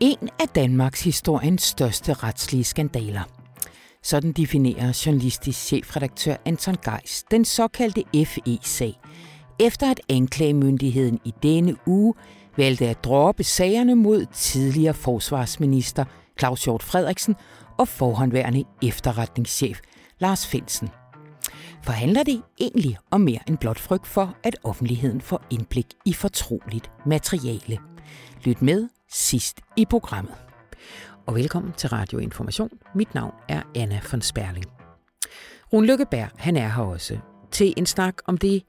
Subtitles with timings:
[0.00, 3.22] En af Danmarks historiens største retslige skandaler.
[4.02, 9.00] Sådan definerer journalistisk chefredaktør Anton Geis den såkaldte FE-sag,
[9.60, 12.14] efter at anklagemyndigheden i denne uge
[12.56, 16.04] valgte at droppe sagerne mod tidligere forsvarsminister
[16.38, 17.34] Claus Hjort Frederiksen
[17.78, 19.80] og forhåndværende efterretningschef
[20.18, 20.88] Lars Finsen.
[21.82, 26.90] Forhandler det egentlig om mere end blot frygt for, at offentligheden får indblik i fortroligt
[27.06, 27.78] materiale?
[28.44, 30.34] Lyt med sidst i programmet.
[31.26, 32.70] Og velkommen til Radio Information.
[32.94, 34.66] Mit navn er Anna von Sperling.
[35.72, 37.18] Rune Lykkeberg, han er her også
[37.50, 38.62] til en snak om det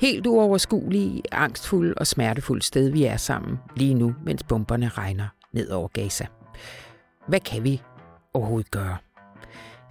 [0.00, 5.70] helt uoverskuelige, angstfulde og smertefulde sted, vi er sammen lige nu, mens bomberne regner ned
[5.70, 6.26] over Gaza.
[7.28, 7.82] Hvad kan vi
[8.34, 8.96] overhovedet gøre?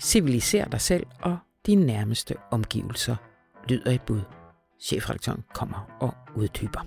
[0.02, 3.16] Civiliser dig selv og dine nærmeste omgivelser,
[3.70, 4.22] lyder et bud.
[4.82, 6.86] Chefredaktøren kommer og uddyber.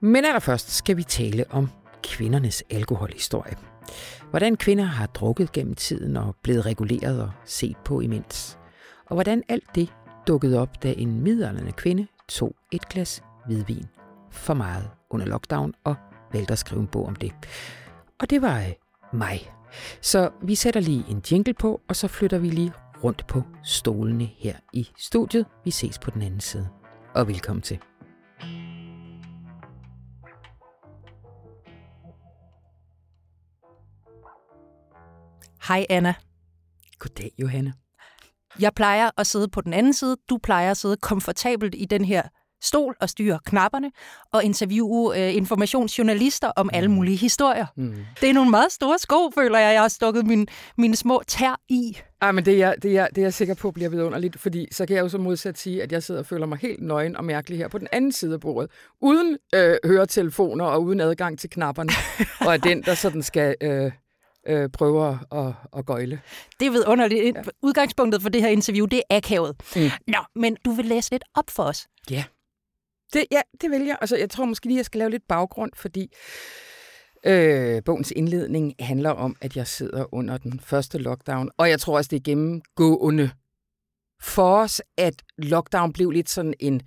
[0.00, 1.70] Men allerførst skal vi tale om
[2.02, 3.56] kvindernes alkoholhistorie.
[4.30, 8.58] Hvordan kvinder har drukket gennem tiden og blevet reguleret og set på imens.
[9.06, 9.92] Og hvordan alt det
[10.28, 13.86] dukkede op, da en midalderne kvinde tog et glas hvidvin
[14.30, 15.94] for meget under lockdown og
[16.32, 17.32] valgte at skrive en bog om det.
[18.20, 18.72] Og det var øh,
[19.12, 19.52] mig.
[20.00, 22.72] Så vi sætter lige en jingle på, og så flytter vi lige
[23.04, 25.46] rundt på stolene her i studiet.
[25.64, 26.68] Vi ses på den anden side.
[27.14, 27.78] Og velkommen til.
[35.68, 36.14] Hej Anna.
[36.98, 37.72] Goddag, Johanne.
[38.60, 40.16] Jeg plejer at sidde på den anden side.
[40.28, 42.22] Du plejer at sidde komfortabelt i den her
[42.62, 43.90] stol og styre knapperne
[44.32, 47.66] og interviewe øh, informationsjournalister om alle mulige historier.
[47.76, 47.94] Mm.
[48.20, 50.46] Det er nogle meget store sko, føler jeg, jeg har stukket min,
[50.78, 51.98] mine små tær i.
[52.20, 54.86] Ah, men det er, det, er, det er jeg sikker på bliver vidunderligt, fordi så
[54.86, 57.24] kan jeg jo så modsat sige, at jeg sidder og føler mig helt nøgen og
[57.24, 61.50] mærkelig her på den anden side af bordet, uden øh, høretelefoner og uden adgang til
[61.50, 61.92] knapperne,
[62.46, 63.54] og er den, der sådan skal...
[63.60, 63.92] Øh,
[64.48, 66.20] øh, prøver at, at gøjle.
[66.60, 67.36] Det er vidunderligt.
[67.36, 67.42] Ja.
[67.62, 69.56] Udgangspunktet for det her interview, det er akavet.
[69.76, 69.90] Mm.
[70.06, 71.88] Nå, men du vil læse lidt op for os.
[72.10, 72.24] Ja.
[73.12, 73.98] Det, ja, det vil jeg.
[74.00, 76.12] Altså, jeg tror måske lige, jeg skal lave lidt baggrund, fordi
[77.26, 81.96] øh, bogens indledning handler om, at jeg sidder under den første lockdown, og jeg tror
[81.96, 83.30] også, det er gennemgående
[84.22, 86.80] for os, at lockdown blev lidt sådan en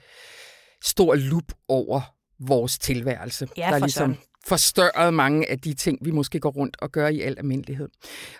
[0.83, 2.01] stor lup over
[2.39, 3.47] vores tilværelse.
[3.57, 4.17] Ja, der ligesom sådan
[4.47, 7.89] forstørret mange af de ting, vi måske går rundt og gør i al almindelighed.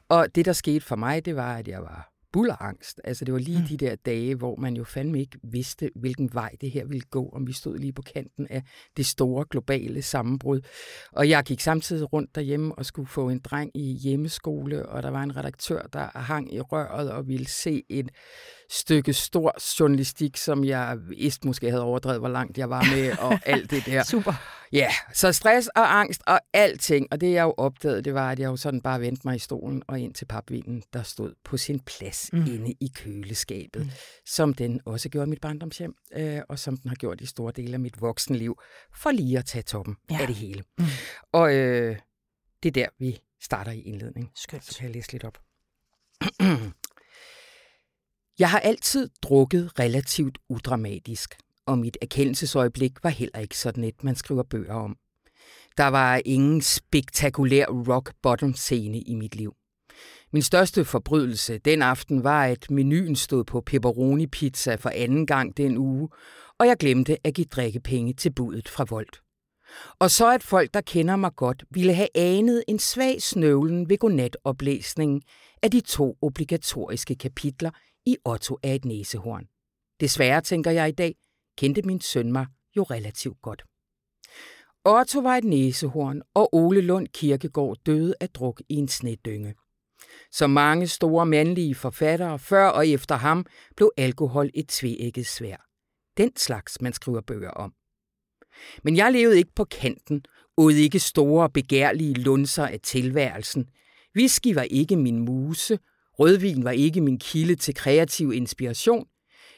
[0.10, 3.02] Og det, der skete for mig, det var, at jeg var bullerangst.
[3.04, 3.66] Altså det var lige mm.
[3.66, 7.30] de der dage, hvor man jo fandme ikke vidste, hvilken vej det her ville gå,
[7.30, 8.64] om vi stod lige på kanten af
[8.98, 10.62] det store globale sammenbrud.
[11.12, 15.10] Og jeg gik samtidig rundt derhjemme og skulle få en dreng i hjemmeskole, og der
[15.10, 18.12] var en redaktør, der hang i røret og ville se et
[18.72, 23.40] stykke stor journalistik, som jeg vidste måske havde overdrevet, hvor langt jeg var med, og
[23.54, 24.04] alt det der.
[24.04, 24.34] Super.
[24.72, 27.08] Ja, så stress og angst og alting.
[27.12, 29.40] Og det jeg jo opdagede, det var, at jeg jo sådan bare vendte mig i
[29.40, 32.40] stolen og ind til papvinen, der stod på sin plads mm.
[32.40, 33.92] inde i køleskabet, mm.
[34.26, 37.74] som den også gjorde mit barndomshjem, øh, og som den har gjort i store dele
[37.74, 38.60] af mit voksenliv,
[38.96, 40.18] for lige at tage toppen ja.
[40.22, 40.64] af det hele.
[40.78, 40.86] Mm.
[41.32, 41.98] Og øh,
[42.64, 44.32] det er der, vi starter i indledning.
[44.36, 44.66] Skønt.
[44.66, 45.38] Så kan jeg læse lidt op.
[48.42, 54.16] Jeg har altid drukket relativt udramatisk, og mit erkendelsesøjeblik var heller ikke sådan et, man
[54.16, 54.96] skriver bøger om.
[55.78, 59.54] Der var ingen spektakulær rock bottom scene i mit liv.
[60.34, 65.58] Min største forbrydelse den aften var, at menuen stod på pepperoni pizza for anden gang
[65.58, 66.10] den uge,
[66.60, 69.22] og jeg glemte at give drikkepenge til budet fra Volt.
[70.00, 73.98] Og så at folk, der kender mig godt, ville have anet en svag snøvlen ved
[73.98, 75.22] godnatoplæsningen
[75.64, 77.72] af de to obligatoriske kapitler
[78.12, 79.48] i Otto af et næsehorn.
[80.00, 81.16] Desværre, tænker jeg i dag,
[81.58, 82.46] kendte min søn mig
[82.78, 83.64] jo relativt godt.
[84.86, 89.56] Otto var et næsehorn, og Ole Lund Kirkegård døde af druk i en snedynge.
[90.32, 93.46] Som mange store mandlige forfattere før og efter ham
[93.76, 95.58] blev alkohol et tvægget svær.
[96.18, 97.74] Den slags, man skriver bøger om.
[98.84, 100.26] Men jeg levede ikke på kanten,
[100.58, 103.70] ud ikke store begærlige lunser af tilværelsen.
[104.16, 105.80] Whisky var ikke min muse,
[106.20, 109.06] Rødvin var ikke min kilde til kreativ inspiration.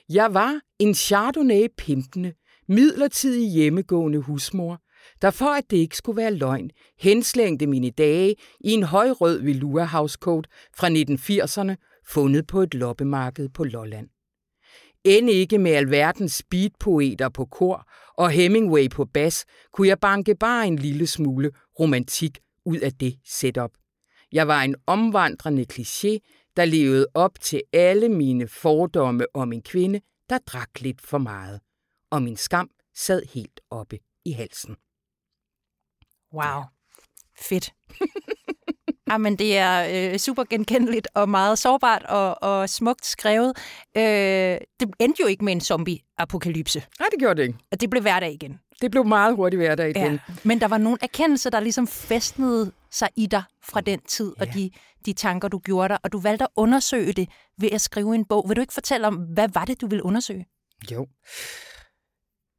[0.10, 2.34] Jeg var en chardonnay-pimpende,
[2.68, 4.82] midlertidig hjemmegående husmor,
[5.22, 6.70] der for at det ikke skulle være løgn,
[7.00, 11.76] henslængte mine dage i en højrød velour housecoat fra 1980'erne,
[12.08, 14.08] fundet på et loppemarked på Lolland.
[15.04, 20.68] End ikke med alverdens speedpoeter på kor og Hemingway på bas, kunne jeg banke bare
[20.68, 23.72] en lille smule romantik ud af det setup.
[24.32, 26.18] Jeg var en omvandrende kliché,
[26.56, 31.62] der levede op til alle mine fordomme om en kvinde, der drak lidt for meget.
[32.10, 34.76] Og min skam sad helt oppe i halsen.
[36.34, 36.64] Wow.
[37.40, 37.74] Fedt.
[39.12, 43.58] Jamen, det er øh, super genkendeligt og meget sårbart og, og smukt skrevet.
[43.98, 44.04] Øh,
[44.80, 46.84] det endte jo ikke med en zombie-apokalypse.
[47.00, 47.60] Nej, det gjorde det ikke.
[47.72, 48.60] Og det blev hverdag igen.
[48.82, 50.12] Det blev meget hurtigt hverdag igen.
[50.12, 50.20] Ja.
[50.44, 54.42] Men der var nogle erkendelser, der ligesom festnede sig i dig fra den tid, ja.
[54.46, 54.72] og de,
[55.06, 58.26] de tanker, du gjorde dig, og du valgte at undersøge det ved at skrive en
[58.26, 58.46] bog.
[58.48, 60.46] Vil du ikke fortælle om, hvad var det, du ville undersøge?
[60.92, 61.08] Jo.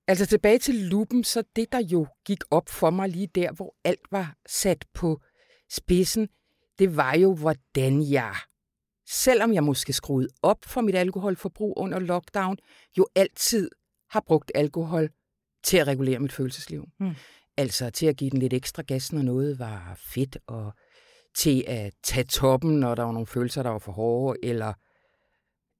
[0.09, 3.75] Altså tilbage til lupen, så det, der jo gik op for mig lige der, hvor
[3.85, 5.21] alt var sat på
[5.77, 6.29] spidsen,
[6.79, 8.35] det var jo, hvordan jeg,
[9.09, 12.57] selvom jeg måske skruede op for mit alkoholforbrug under lockdown,
[12.99, 13.71] jo altid
[14.11, 15.11] har brugt alkohol
[15.65, 16.89] til at regulere mit følelsesliv.
[17.01, 17.15] Mm.
[17.57, 20.73] Altså til at give den lidt ekstra gas, når noget var fedt, og
[21.37, 24.73] til at tage toppen, når der var nogle følelser, der var for hårde, eller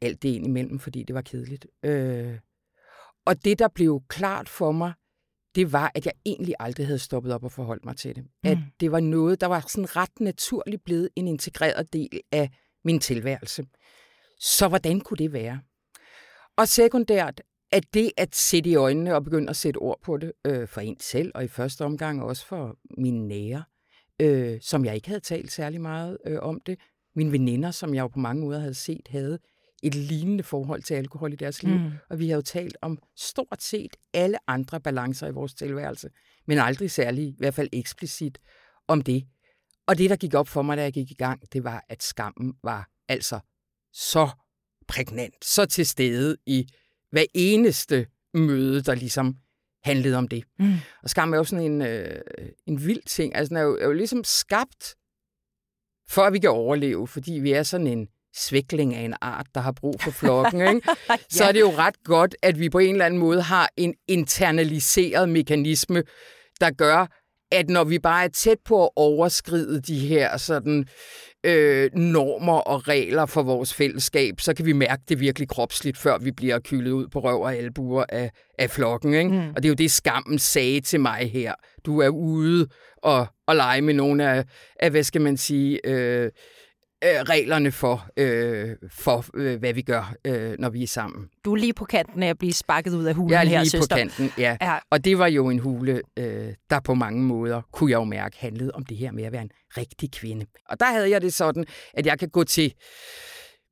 [0.01, 1.67] alt det ind imellem, fordi det var kedeligt.
[1.83, 2.39] Øh.
[3.27, 4.93] Og det, der blev klart for mig,
[5.55, 8.25] det var, at jeg egentlig aldrig havde stoppet op og forholdt mig til det.
[8.25, 8.51] Mm.
[8.51, 12.51] At det var noget, der var sådan ret naturligt blevet en integreret del af
[12.85, 13.65] min tilværelse.
[14.41, 15.61] Så hvordan kunne det være?
[16.57, 17.41] Og sekundært,
[17.73, 20.81] at det at sætte i øjnene og begynde at sætte ord på det øh, for
[20.81, 23.65] en selv, og i første omgang også for mine nære,
[24.21, 26.79] øh, som jeg ikke havde talt særlig meget øh, om det.
[27.17, 29.39] Mine veninder, som jeg jo på mange måder havde set, havde
[29.85, 31.75] et lignende forhold til alkohol i deres liv.
[31.75, 31.91] Mm.
[32.11, 36.11] Og vi har jo talt om stort set alle andre balancer i vores tilværelse,
[36.47, 38.39] men aldrig særlig, i hvert fald eksplicit,
[38.89, 39.25] om det.
[39.87, 42.03] Og det, der gik op for mig, da jeg gik i gang, det var, at
[42.03, 43.41] skammen var altså
[43.93, 44.31] så
[44.89, 46.69] prægnant, så til stede i
[47.11, 49.37] hver eneste møde, der ligesom
[49.85, 50.45] handlede om det.
[50.59, 50.75] Mm.
[51.03, 52.21] Og skam er jo sådan en, øh,
[52.67, 53.37] en vild ting.
[53.37, 54.97] Altså, den er jo, er jo ligesom skabt
[56.09, 59.61] for, at vi kan overleve, fordi vi er sådan en svækling af en art, der
[59.61, 60.81] har brug for flokken, ikke?
[61.11, 61.17] ja.
[61.29, 63.95] så er det jo ret godt, at vi på en eller anden måde har en
[64.09, 66.03] internaliseret mekanisme,
[66.61, 67.07] der gør,
[67.53, 70.87] at når vi bare er tæt på at overskride de her sådan
[71.45, 76.19] øh, normer og regler for vores fællesskab, så kan vi mærke det virkelig kropsligt, før
[76.19, 79.15] vi bliver kyldet ud på røv og albuer af, af flokken.
[79.15, 79.31] Ikke?
[79.31, 79.49] Mm.
[79.49, 81.55] Og det er jo det, skammen sagde til mig her.
[81.87, 82.67] Du er ude
[82.97, 84.45] og, og lege med nogle af,
[84.81, 86.31] af hvad skal man sige, øh,
[87.05, 91.29] øh, reglerne for, øh, for øh, hvad vi gør, øh, når vi er sammen.
[91.45, 93.45] Du er lige på kanten af at blive sparket ud af hulen her, Jeg er
[93.45, 93.97] lige her, på søster.
[93.97, 94.57] kanten, ja.
[94.61, 94.79] ja.
[94.91, 98.37] Og det var jo en hule, øh, der på mange måder, kunne jeg jo mærke,
[98.39, 100.47] handlede om det her med at være en rigtig kvinde.
[100.69, 101.65] Og der havde jeg det sådan,
[101.95, 102.75] at jeg kan gå til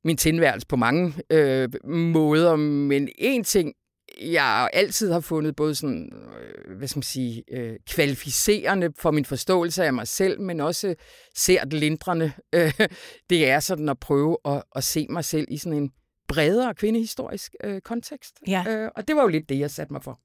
[0.05, 3.73] min tilværelse på mange øh, måder, men en ting
[4.21, 9.25] jeg altid har fundet både sådan, øh, hvad skal man sige, øh, kvalificerende for min
[9.25, 10.95] forståelse af mig selv, men også
[11.35, 12.31] ser det lindrende.
[12.55, 12.73] Øh,
[13.29, 15.91] det er sådan at prøve at, at se mig selv i sådan en
[16.27, 18.39] bredere kvindehistorisk øh, kontekst.
[18.47, 18.65] Ja.
[18.67, 20.19] Øh, og det var jo lidt det, jeg satte mig for.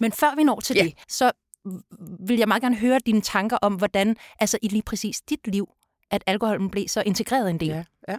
[0.00, 0.82] Men før vi når til ja.
[0.82, 1.32] det, så
[2.26, 5.68] vil jeg meget gerne høre dine tanker om, hvordan, altså i lige præcis dit liv,
[6.10, 7.68] at alkoholen blev så integreret en del.
[7.68, 8.16] Ja, ja.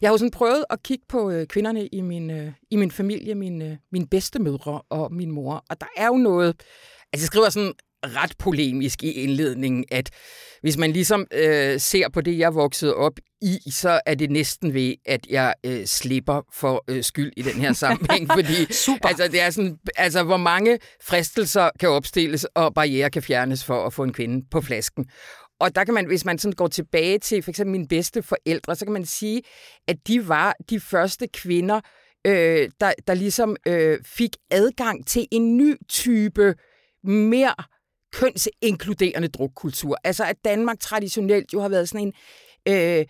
[0.00, 2.90] Jeg har jo sådan prøvet at kigge på øh, kvinderne i min, øh, i min
[2.90, 6.48] familie, min, øh, min bedstemødre og min mor, og der er jo noget,
[7.12, 7.72] altså jeg skriver sådan
[8.02, 10.10] ret polemisk i indledningen, at
[10.60, 14.74] hvis man ligesom øh, ser på det, jeg voksede op i, så er det næsten
[14.74, 19.08] ved, at jeg øh, slipper for øh, skyld i den her sammenhæng, fordi Super.
[19.08, 23.86] Altså, det er sådan, altså, hvor mange fristelser kan opstilles, og barriere kan fjernes for
[23.86, 25.06] at få en kvinde på flasken.
[25.60, 28.76] Og der kan man, hvis man sådan går tilbage til for eksempel mine bedste forældre,
[28.76, 29.42] så kan man sige,
[29.88, 31.80] at de var de første kvinder,
[32.26, 36.54] øh, der, der ligesom øh, fik adgang til en ny type
[37.04, 37.54] mere
[38.12, 39.96] kønsinkluderende drukkultur.
[40.04, 42.12] Altså at Danmark traditionelt jo har været sådan en
[42.68, 43.06] øh,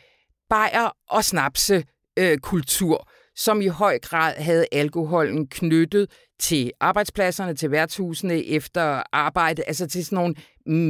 [0.48, 1.84] bajer- og snapse
[2.18, 6.10] øh, kultur, som i høj grad havde alkoholen knyttet
[6.40, 10.34] til arbejdspladserne, til værtshusene efter arbejde, altså til sådan nogle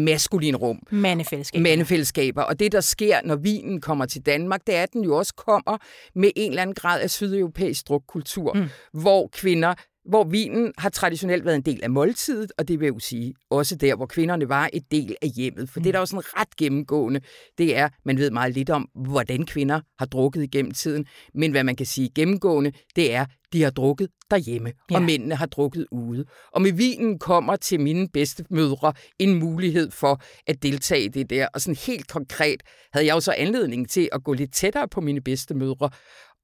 [0.04, 0.78] maskulin rum.
[0.90, 1.62] Mandefællesskaber.
[1.62, 2.42] Mandefællesskaber.
[2.42, 5.34] Og det, der sker, når vinen kommer til Danmark, det er, at den jo også
[5.34, 5.78] kommer
[6.14, 8.68] med en eller anden grad af sydeuropæisk drukkultur, mm.
[9.00, 9.74] hvor kvinder
[10.08, 13.76] hvor vinen har traditionelt været en del af måltidet, og det vil jo sige også
[13.76, 15.70] der, hvor kvinderne var et del af hjemmet.
[15.70, 15.84] For mm.
[15.84, 17.20] det, der er sådan ret gennemgående,
[17.58, 21.64] det er, man ved meget lidt om, hvordan kvinder har drukket igennem tiden, men hvad
[21.64, 24.96] man kan sige gennemgående, det er, de har drukket derhjemme, ja.
[24.96, 26.24] og mændene har drukket ude.
[26.52, 31.30] Og med vinen kommer til mine bedste mødre en mulighed for at deltage i det
[31.30, 31.48] der.
[31.54, 32.62] Og sådan helt konkret
[32.92, 35.90] havde jeg jo så anledning til at gå lidt tættere på mine bedste mødre,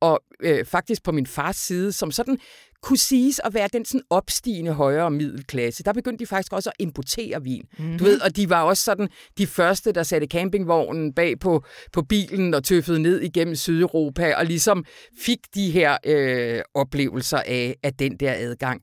[0.05, 2.39] og øh, faktisk på min fars side, som sådan
[2.83, 5.83] kunne siges at være den sådan opstigende højere middelklasse.
[5.83, 7.63] Der begyndte de faktisk også at importere vin.
[7.79, 7.99] Mm-hmm.
[7.99, 9.09] Du ved, og de var også sådan
[9.39, 14.45] de første, der satte campingvognen bag på, på bilen og tøffede ned igennem Sydeuropa og
[14.47, 14.85] ligesom
[15.19, 18.83] fik de her øh, oplevelser af, af den der adgang.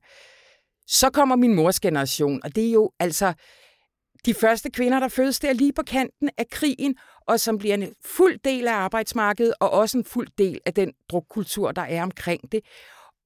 [0.86, 3.32] Så kommer min mors generation, og det er jo altså
[4.26, 6.94] de første kvinder, der fødes der lige på kanten af krigen,
[7.28, 10.92] og som bliver en fuld del af arbejdsmarkedet, og også en fuld del af den
[11.10, 12.60] drukkultur, der er omkring det.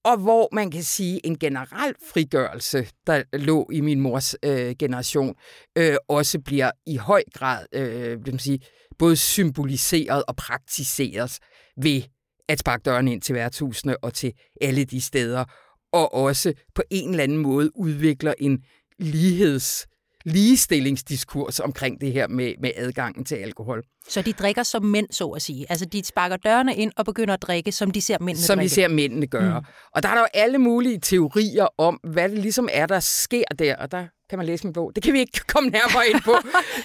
[0.05, 5.35] Og hvor man kan sige, en generel frigørelse, der lå i min mors øh, generation,
[5.79, 8.61] øh, også bliver i høj grad øh, vil man sige,
[8.99, 11.39] både symboliseret og praktiseret
[11.83, 12.03] ved
[12.49, 15.45] at sparke døren ind til værtshusene og til alle de steder,
[15.93, 18.65] og også på en eller anden måde udvikler en
[18.99, 19.87] ligheds
[20.27, 23.83] ligestillingsdiskurs omkring det her med, med adgangen til alkohol.
[24.09, 25.67] Så de drikker som mænd, så at sige?
[25.69, 28.69] Altså, de sparker dørene ind og begynder at drikke, som de ser mændene Som drikke.
[28.69, 29.61] de ser mændene gøre.
[29.61, 29.67] Mm.
[29.95, 33.45] Og der er der jo alle mulige teorier om, hvad det ligesom er, der sker
[33.59, 34.93] der, og der kan man læse min bog.
[34.95, 36.35] Det kan vi ikke komme nærmere ind på.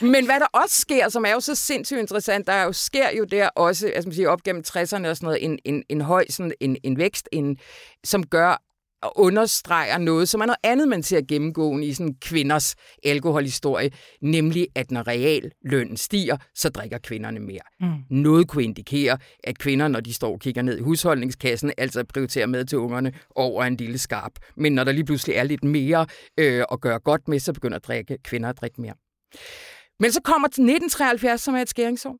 [0.05, 3.23] Men hvad der også sker, som er jo så sindssygt interessant, der jo sker jo
[3.23, 6.25] der også, altså man siger, op gennem 60'erne og sådan noget, en, en, en høj
[6.29, 7.57] sådan en, en vækst, en,
[8.03, 8.61] som gør,
[9.01, 13.91] og understreger noget, som er noget andet, man ser gennemgående i sådan kvinders alkoholhistorie,
[14.21, 17.61] nemlig at når reallønnen stiger, så drikker kvinderne mere.
[17.79, 17.87] Mm.
[18.09, 22.47] Noget kunne indikere, at kvinder, når de står og kigger ned i husholdningskassen, altså prioriterer
[22.47, 24.31] med til ungerne over en lille skarp.
[24.55, 26.05] Men når der lige pludselig er lidt mere
[26.37, 28.93] øh, at gøre godt med, så begynder at drikke, kvinder at drikke mere.
[29.99, 32.17] Men så kommer til 1973, som er et skæringsår.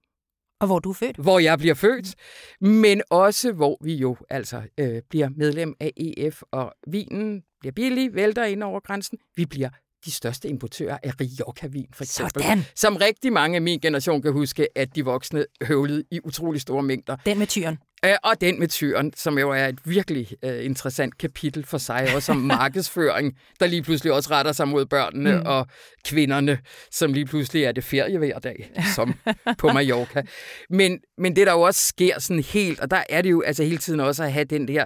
[0.61, 1.17] Og hvor du er født.
[1.17, 2.15] Hvor jeg bliver født,
[2.61, 8.15] men også hvor vi jo altså øh, bliver medlem af EF, og vinen bliver billig,
[8.15, 9.17] vælter ind over grænsen.
[9.35, 9.69] Vi bliver
[10.05, 12.43] de største importører af Rioja-vin, for eksempel.
[12.43, 12.63] Sådan.
[12.75, 16.83] Som rigtig mange af min generation kan huske, at de voksne høvlede i utrolig store
[16.83, 17.15] mængder.
[17.25, 17.77] Den med tyren.
[18.05, 22.07] Øh, og den med tyren, som jo er et virkelig uh, interessant kapitel for sig,
[22.15, 25.45] også som markedsføring, der lige pludselig også retter sig mod børnene mm.
[25.45, 25.67] og
[26.05, 26.59] kvinderne,
[26.91, 29.13] som lige pludselig er det ferie hver dag, som
[29.57, 30.23] på Mallorca.
[30.69, 33.63] Men, men det der jo også sker sådan helt, og der er det jo altså
[33.63, 34.85] hele tiden også at have den der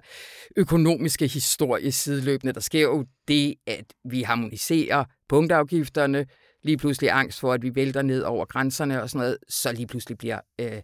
[0.58, 2.54] økonomiske historie sideløbende.
[2.54, 6.26] Der sker jo det, at vi harmoniserer punktafgifterne,
[6.64, 9.88] lige pludselig angst for, at vi vælter ned over grænserne og sådan noget, så lige
[9.88, 10.82] pludselig bliver øh,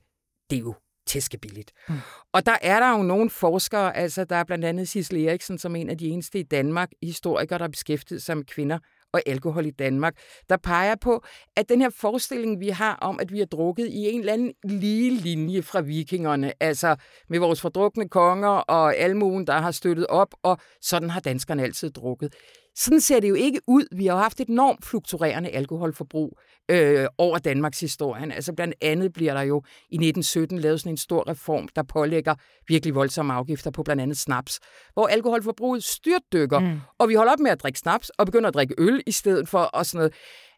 [0.50, 0.76] det jo
[1.08, 1.72] tæskebilligt.
[1.90, 1.96] Mm.
[2.34, 5.76] Og der er der jo nogle forskere, altså der er blandt andet Sissel Eriksen, som
[5.76, 8.80] en af de eneste i Danmark, historikere, der har beskæftiget sig med kvinder
[9.14, 10.16] og alkohol i Danmark,
[10.50, 11.24] der peger på,
[11.56, 14.54] at den her forestilling, vi har om, at vi har drukket i en eller anden
[14.64, 16.96] lige linje fra vikingerne, altså
[17.30, 21.92] med vores fordrukne konger og almuen, der har støttet op, og sådan har danskerne altid
[21.92, 22.36] drukket.
[22.76, 23.96] Sådan ser det jo ikke ud.
[23.96, 26.40] Vi har jo haft et enormt fluktuerende alkoholforbrug
[26.72, 28.34] øh, over Danmarks historie.
[28.34, 29.58] Altså blandt andet bliver der jo
[29.90, 32.36] i 1917 lavet sådan en stor reform, der pålægger
[32.68, 34.60] virkelig voldsomme afgifter på blandt andet snaps,
[34.94, 36.80] hvor alkoholforbruget styrtdykker, mm.
[37.00, 39.50] og vi holder op med at drikke snaps og begynder at drikke øl i stedet
[39.50, 40.14] for og sådan noget.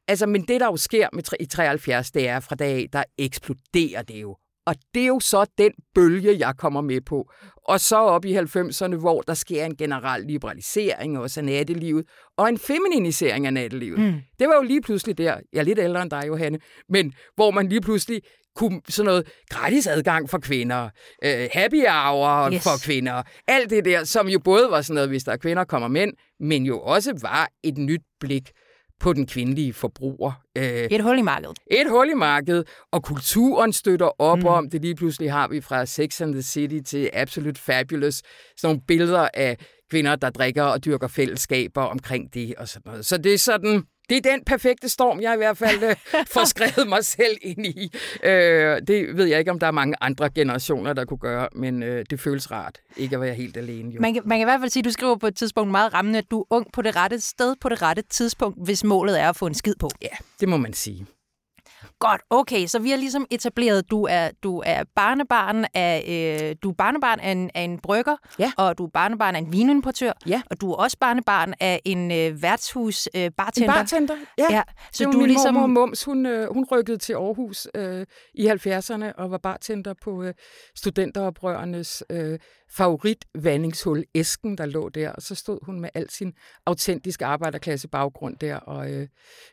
[0.08, 3.04] Altså, men det, der jo sker med, i 73, det er fra dag af, der
[3.18, 4.38] eksploderer det jo.
[4.66, 7.32] Og det er jo så den bølge, jeg kommer med på.
[7.68, 12.06] Og så op i 90'erne, hvor der sker en generel liberalisering også af nattelivet,
[12.38, 14.00] og en femininisering af nattelivet.
[14.00, 14.14] Mm.
[14.40, 17.52] Det var jo lige pludselig der, jeg er lidt ældre end dig, Johanne, men hvor
[17.52, 18.22] man lige pludselig
[18.56, 20.90] kunne sådan noget gratis adgang for kvinder,
[21.24, 22.64] øh, happy hour yes.
[22.64, 25.64] for kvinder, alt det der, som jo både var sådan noget, hvis der er kvinder,
[25.64, 28.52] kommer mænd, men jo også var et nyt blik
[29.00, 30.32] på den kvindelige forbruger.
[30.58, 31.58] Øh, et hul i markedet.
[31.72, 34.46] Et hul i markedet, og kulturen støtter op mm.
[34.46, 34.82] om det.
[34.82, 38.28] Lige pludselig har vi fra Sex and the City til Absolute Fabulous sådan
[38.64, 39.58] nogle billeder af
[39.90, 43.06] kvinder, der drikker og dyrker fællesskaber omkring det og sådan noget.
[43.06, 43.84] Så det er sådan,
[44.20, 45.96] det er den perfekte storm, jeg i hvert fald øh,
[46.34, 47.92] får skrevet mig selv ind i.
[48.24, 51.84] Øh, det ved jeg ikke, om der er mange andre generationer, der kunne gøre, men
[51.84, 53.92] øh, det føles rart ikke at være helt alene.
[53.92, 54.02] Jo.
[54.02, 55.94] Man, kan, man kan i hvert fald sige, at du skriver på et tidspunkt meget
[55.94, 59.20] rammende, at du er ung på det rette sted på det rette tidspunkt, hvis målet
[59.20, 59.90] er at få en skid på.
[60.02, 60.08] Ja,
[60.40, 61.06] det må man sige.
[62.04, 66.70] Godt, okay, så vi har ligesom etableret, du er, du er barnebarn af, øh, du
[66.70, 68.52] er barnebarn af en, af en brygger, ja.
[68.58, 70.42] og du er barnebarn af en vinimportør, ja.
[70.52, 73.74] og du er også barnebarn af en øh, værtshus øh, bartender.
[73.74, 74.46] En bartender, ja.
[74.50, 74.62] ja.
[74.94, 75.54] Så du min ligesom...
[75.54, 80.24] mormor Mums, hun, øh, hun rykkede til Aarhus øh, i 70'erne og var bartender på
[80.24, 80.34] øh,
[80.76, 82.40] studenteroprørernes øh,
[82.78, 85.12] favoritvandingshul, æsken, der lå der.
[85.12, 86.34] Og så stod hun med al sin
[86.66, 89.08] autentiske arbejderklasse baggrund der og øh,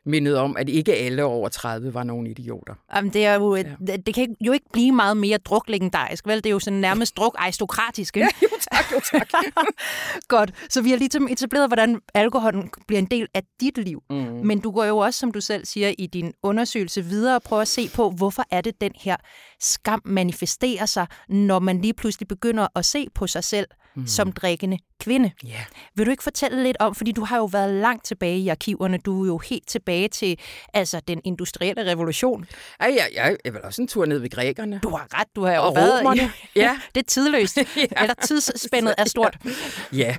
[0.04, 2.74] mindede om, at ikke alle over 30 var nogen idioter.
[2.96, 3.96] Jamen, det, er jo, ja.
[4.06, 6.36] det, kan jo ikke blive meget mere druklegendarisk, vel?
[6.36, 8.28] Det er jo sådan nærmest druk-aristokratisk, ikke?
[8.40, 9.54] Ja, jo tak, jo tak.
[10.28, 14.02] Godt, så vi har lige etableret, hvordan alkoholen bliver en del af dit liv.
[14.10, 14.16] Mm.
[14.16, 17.62] Men du går jo også, som du selv siger, i din undersøgelse videre og prøver
[17.62, 19.16] at se på, hvorfor er det, den her
[19.60, 23.66] skam manifesterer sig, når man lige pludselig begynder at se på sig selv
[23.96, 24.06] mm.
[24.06, 25.30] som drikkende kvinde.
[25.44, 25.64] Yeah.
[25.94, 28.98] Vil du ikke fortælle lidt om, fordi du har jo været langt tilbage i arkiverne,
[28.98, 30.38] du er jo helt tilbage til
[30.74, 32.46] altså den industrielle revolution.
[32.80, 33.34] Ja, ja, ja.
[33.44, 34.80] Jeg vil også en tur ned ved grækerne.
[34.82, 36.32] Du har ret, du har jo og været romerne.
[36.56, 36.78] Ja.
[36.94, 37.56] det er tidløst.
[37.56, 37.62] ja.
[38.02, 39.36] Eller tidsspændet er stort.
[39.92, 40.16] Ja,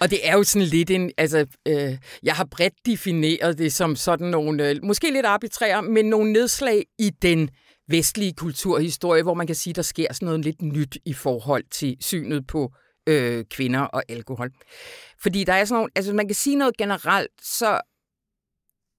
[0.00, 3.96] og det er jo sådan lidt en, altså, øh, jeg har bredt defineret det som
[3.96, 7.50] sådan nogle, øh, måske lidt arbitrære, men nogle nedslag i den
[7.88, 11.96] vestlige kulturhistorie, hvor man kan sige, der sker sådan noget lidt nyt i forhold til
[12.00, 12.72] synet på
[13.06, 14.50] øh, kvinder og alkohol.
[15.22, 17.80] Fordi der er sådan nogle, altså man kan sige noget generelt, så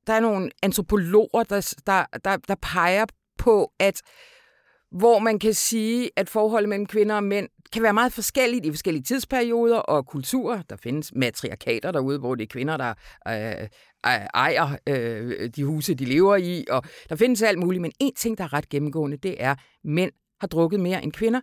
[0.08, 3.06] der er nogle antropologer, der, der, der, der peger
[3.38, 4.02] på, at
[4.92, 8.72] hvor man kan sige, at forholdet mellem kvinder og mænd kan være meget forskelligt i
[8.72, 10.62] forskellige tidsperioder og kulturer.
[10.62, 12.94] Der findes matriarkater derude, hvor det er kvinder, der
[13.28, 17.82] øh, øh ejer øh, de huse, de lever i, og der findes alt muligt.
[17.82, 21.12] Men en ting, der er ret gennemgående, det er, at mænd har drukket mere end
[21.12, 21.42] kvinder.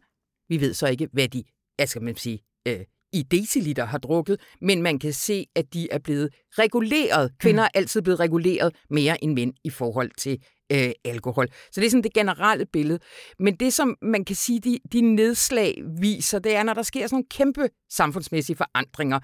[0.48, 1.44] Vi ved så ikke, hvad de,
[1.78, 2.80] jeg skal man sige, øh,
[3.12, 7.32] i deciliter har drukket, men man kan se, at de er blevet reguleret.
[7.38, 10.38] Kvinder er altid blevet reguleret mere end mænd i forhold til
[10.72, 11.48] øh, alkohol.
[11.72, 12.98] Så det er sådan det generelle billede.
[13.38, 17.06] Men det, som man kan sige, de, de nedslag viser, det er, når der sker
[17.06, 19.20] sådan nogle kæmpe samfundsmæssige forandringer,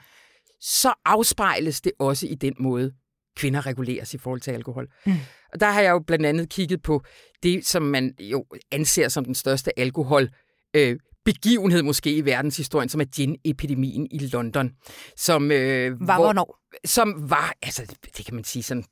[0.60, 2.92] så afspejles det også i den måde,
[3.36, 4.88] kvinder reguleres i forhold til alkohol.
[5.06, 5.12] Mm.
[5.52, 7.02] Og der har jeg jo blandt andet kigget på
[7.42, 10.28] det, som man jo anser som den største alkohol
[10.76, 14.70] øh, begivenhed måske i verdenshistorien, som er gin-epidemien i London.
[15.16, 16.58] Som, øh, var hvor, hvornår?
[16.84, 18.84] Som var, altså det kan man sige sådan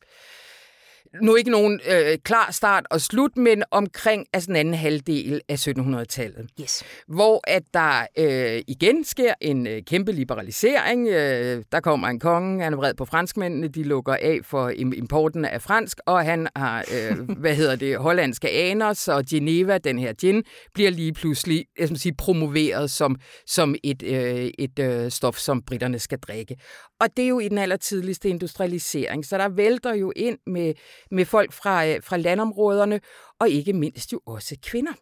[1.22, 5.68] nu ikke nogen øh, klar start og slut, men omkring altså den anden halvdel af
[5.68, 6.48] 1700-tallet.
[6.60, 6.84] Yes.
[7.08, 11.08] Hvor at der øh, igen sker en øh, kæmpe liberalisering.
[11.08, 15.44] Øh, der kommer en konge, han er vred på franskmændene, de lukker af for importen
[15.44, 20.12] af fransk, og han har, øh, hvad hedder det, hollandske aner, så Geneva, den her
[20.12, 25.36] gin, bliver lige pludselig jeg skal sige, promoveret som, som et, øh, et øh, stof,
[25.36, 26.56] som britterne skal drikke.
[27.00, 30.74] Og det er jo i den allertidligste industrialisering, så der vælter jo ind med
[31.10, 33.00] med folk fra, øh, fra landområderne,
[33.40, 34.92] og ikke mindst jo også kvinder.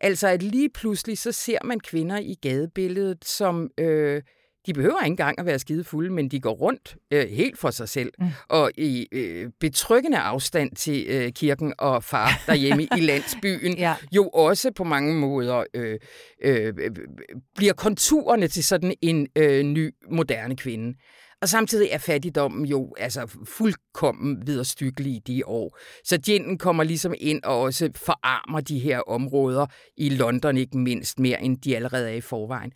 [0.00, 3.70] Altså at lige pludselig så ser man kvinder i gadebilledet, som...
[3.78, 4.22] Øh,
[4.66, 7.70] de behøver ikke engang at være skide fulde, men de går rundt øh, helt for
[7.70, 8.26] sig selv, mm.
[8.48, 13.94] og i øh, betryggende afstand til øh, kirken og far derhjemme i landsbyen, ja.
[14.12, 15.98] jo også på mange måder øh,
[16.44, 16.74] øh,
[17.56, 20.98] bliver konturerne til sådan en øh, ny, moderne kvinde.
[21.42, 25.78] Og samtidig er fattigdommen jo altså fuldkommen viderstykkelig i de år.
[26.04, 31.18] Så ginen kommer ligesom ind og også forarmer de her områder i London ikke mindst
[31.18, 32.72] mere, end de allerede er i forvejen.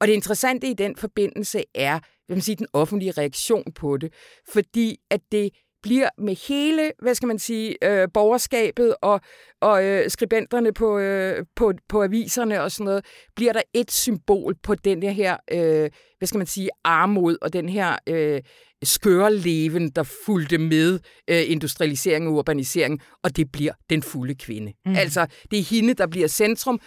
[0.00, 4.12] Og det interessante i den forbindelse er vil man sige, den offentlige reaktion på det,
[4.52, 5.50] fordi at det
[5.82, 9.20] bliver med hele, hvad skal man sige, øh, borgerskabet og,
[9.60, 13.04] og øh, skribenterne på, øh, på, på aviserne og sådan noget,
[13.36, 17.68] bliver der et symbol på den her, øh, hvad skal man sige, armod og den
[17.68, 18.40] her øh,
[18.82, 20.98] skøre leven, der fulgte med
[21.30, 24.72] øh, industrialisering og urbanisering, og det bliver den fulde kvinde.
[24.86, 24.96] Mm.
[24.96, 26.80] Altså, det er hende, der bliver centrum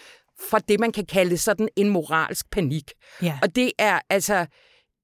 [0.49, 2.91] for det, man kan kalde sådan en moralsk panik.
[3.21, 3.39] Ja.
[3.41, 4.45] Og det er altså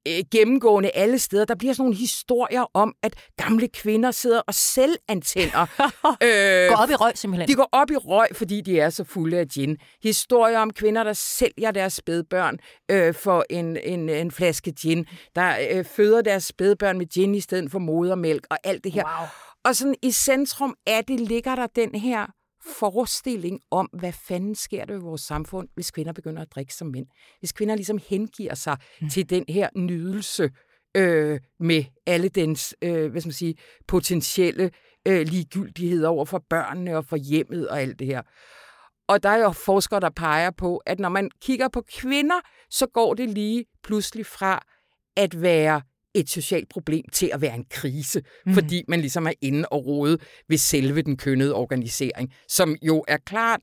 [0.08, 1.46] øh, gennemgående alle steder.
[1.46, 5.62] Der bliver sådan nogle historier om, at gamle kvinder sidder og selv antænder.
[6.24, 7.48] øh, går op i røg simpelthen.
[7.48, 9.78] De går op i røg, fordi de er så fulde af gin.
[10.04, 12.58] Historier om kvinder, der sælger deres spædbørn
[12.92, 15.06] øh, for en, en, en flaske gin.
[15.36, 19.04] Der øh, føder deres spædbørn med gin i stedet for modermælk og alt det her.
[19.20, 19.28] Wow.
[19.66, 22.28] Og sådan i centrum af det ligger der den her
[22.66, 26.88] forestilling om, hvad fanden sker der i vores samfund, hvis kvinder begynder at drikke som
[26.88, 27.06] mænd.
[27.40, 29.10] Hvis kvinder ligesom hengiver sig mm.
[29.10, 30.52] til den her nydelse
[30.98, 33.56] øh, med alle dens øh, hvad skal man sige,
[33.88, 34.72] potentielle
[35.08, 38.22] øh, ligegyldighed over for børnene og for hjemmet og alt det her.
[39.08, 42.40] Og der er jo forskere, der peger på, at når man kigger på kvinder,
[42.70, 44.66] så går det lige pludselig fra
[45.16, 45.82] at være
[46.20, 48.54] et socialt problem til at være en krise, mm.
[48.54, 50.18] fordi man ligesom er inde og rode
[50.50, 53.62] ved selve den kønnede organisering, som jo er klart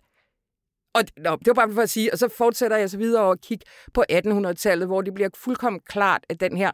[0.95, 3.41] og nå, det var bare for at sige, og så fortsætter jeg så videre og
[3.41, 3.65] kigge
[3.95, 6.71] på 1800-tallet, hvor det bliver fuldkommen klart, at den her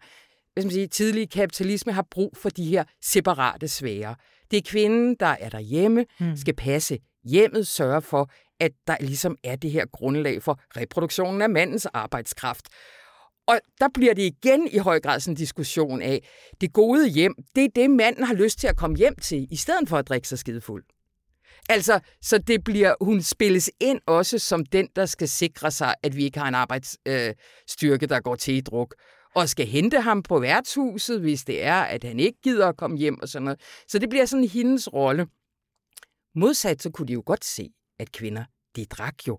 [0.60, 4.14] skal man sige, tidlige kapitalisme har brug for de her separate sfære.
[4.50, 6.36] Det er kvinden, der er derhjemme, mm.
[6.36, 11.50] skal passe hjemmet, sørge for, at der ligesom er det her grundlag for reproduktionen af
[11.50, 12.68] mandens arbejdskraft.
[13.50, 16.28] Og der bliver det igen i høj grad sådan en diskussion af,
[16.60, 19.56] det gode hjem, det er det, manden har lyst til at komme hjem til, i
[19.56, 20.84] stedet for at drikke sig skidefuld.
[21.68, 26.16] Altså, så det bliver, hun spilles ind også som den, der skal sikre sig, at
[26.16, 28.94] vi ikke har en arbejdsstyrke, øh, der går til i druk,
[29.34, 32.96] og skal hente ham på værtshuset, hvis det er, at han ikke gider at komme
[32.98, 33.60] hjem og sådan noget.
[33.88, 35.26] Så det bliver sådan hendes rolle.
[36.34, 38.44] Modsat så kunne de jo godt se, at kvinder
[38.76, 39.38] de drak jo.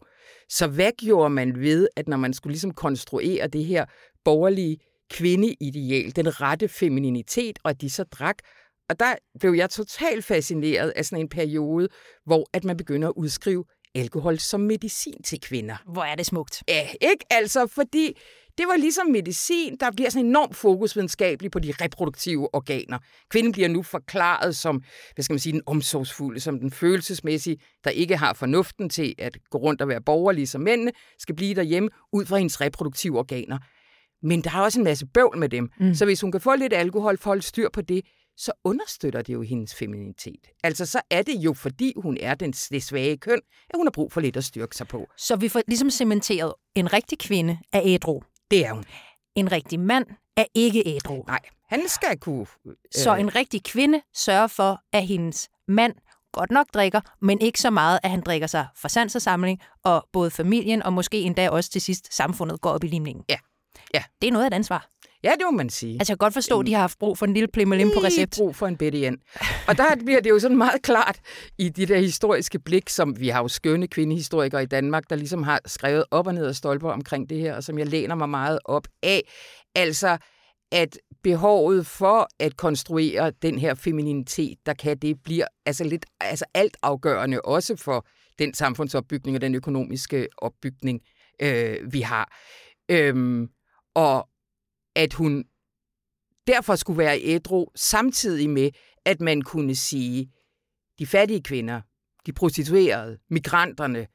[0.50, 3.86] Så hvad gjorde man ved, at når man skulle ligesom konstruere det her
[4.24, 4.78] borgerlige
[5.10, 8.38] kvindeideal, den rette femininitet, og at de så drak,
[8.90, 11.88] og der blev jeg totalt fascineret af sådan en periode,
[12.26, 15.76] hvor at man begynder at udskrive alkohol som medicin til kvinder.
[15.92, 16.64] Hvor er det smukt.
[16.68, 17.26] Ja, ikke?
[17.30, 18.18] Altså, fordi
[18.58, 23.00] det var ligesom medicin, der bliver sådan enormt fokus videnskabeligt på de reproduktive organer.
[23.30, 24.84] Kvinden bliver nu forklaret som,
[25.16, 29.38] hvad skal man sige, den omsorgsfulde, som den følelsesmæssige, der ikke har fornuften til at
[29.50, 33.58] gå rundt og være borgerlig som mændene, skal blive derhjemme ud fra hendes reproduktive organer.
[34.24, 35.70] Men der er også en masse bøvl med dem.
[35.80, 35.94] Mm.
[35.94, 38.06] Så hvis hun kan få lidt alkohol for at holde styr på det,
[38.38, 40.48] så understøtter det jo hendes feminitet.
[40.64, 43.92] Altså, så er det jo, fordi hun er den, det svage køn, at hun har
[43.92, 45.08] brug for lidt at styrke sig på.
[45.18, 48.22] Så vi får ligesom cementeret, en rigtig kvinde er ædru.
[48.52, 48.84] Det er hun.
[49.36, 50.06] En rigtig mand
[50.38, 51.24] er ikke ædru.
[51.28, 51.40] Nej,
[51.70, 52.46] han skal kunne...
[52.68, 52.74] Øh...
[52.96, 55.94] Så en rigtig kvinde sørger for, at hendes mand
[56.32, 59.62] godt nok drikker, men ikke så meget, at han drikker sig for sans og samling,
[59.84, 63.24] og både familien og måske endda også til sidst samfundet går op i limningen.
[63.30, 63.38] Ja.
[63.94, 64.04] Ja.
[64.22, 64.88] Det er noget af et ansvar.
[65.24, 65.94] Ja, det må man sige.
[65.94, 68.00] Altså, jeg kan godt forstå, at de har haft brug for en lille plimmelim på
[68.00, 68.36] recept.
[68.38, 69.18] brug for en bitte igen.
[69.68, 71.20] Og der bliver det jo sådan meget klart
[71.58, 75.44] i de der historiske blik, som vi har jo skønne kvindehistorikere i Danmark, der ligesom
[75.44, 78.30] har skrevet op og ned og stolper omkring det her, og som jeg læner mig
[78.30, 79.22] meget op af.
[79.76, 80.18] Altså,
[80.72, 86.46] at behovet for at konstruere den her femininitet, der kan det, bliver altså lidt altså
[86.54, 88.06] alt afgørende, også for
[88.40, 91.02] den samfundsopbygning og den økonomiske opbygning,
[91.42, 92.38] øh, vi har.
[92.92, 93.50] Øhm,
[93.96, 94.30] og
[94.96, 95.46] at hun
[96.48, 98.72] derfor skulle være ædru, samtidig med,
[99.06, 100.32] at man kunne sige,
[101.00, 101.82] de fattige kvinder,
[102.26, 104.08] de prostituerede, migranterne,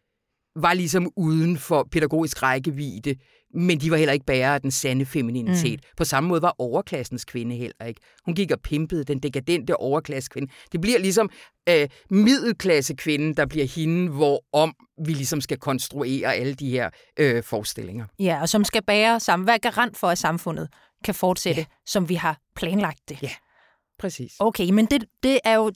[0.56, 3.16] var ligesom uden for pædagogisk rækkevidde,
[3.54, 5.80] men de var heller ikke bærere af den sande femininitet.
[5.82, 5.90] Mm.
[5.96, 8.00] På samme måde var overklassens kvinde heller ikke.
[8.24, 10.52] Hun gik og pimpede den dekadente overklassekvinde.
[10.72, 11.30] Det bliver ligesom
[11.68, 14.74] øh, middelklassekvinden, der bliver hende, hvorom
[15.06, 18.06] vi ligesom skal konstruere alle de her øh, forestillinger.
[18.18, 19.48] Ja, og som skal bære sammen.
[19.48, 20.68] Er garant for, at samfundet
[21.04, 21.66] kan fortsætte, ja.
[21.86, 23.22] som vi har planlagt det?
[23.22, 23.30] Ja,
[23.98, 24.32] præcis.
[24.38, 25.72] Okay, men det, det er jo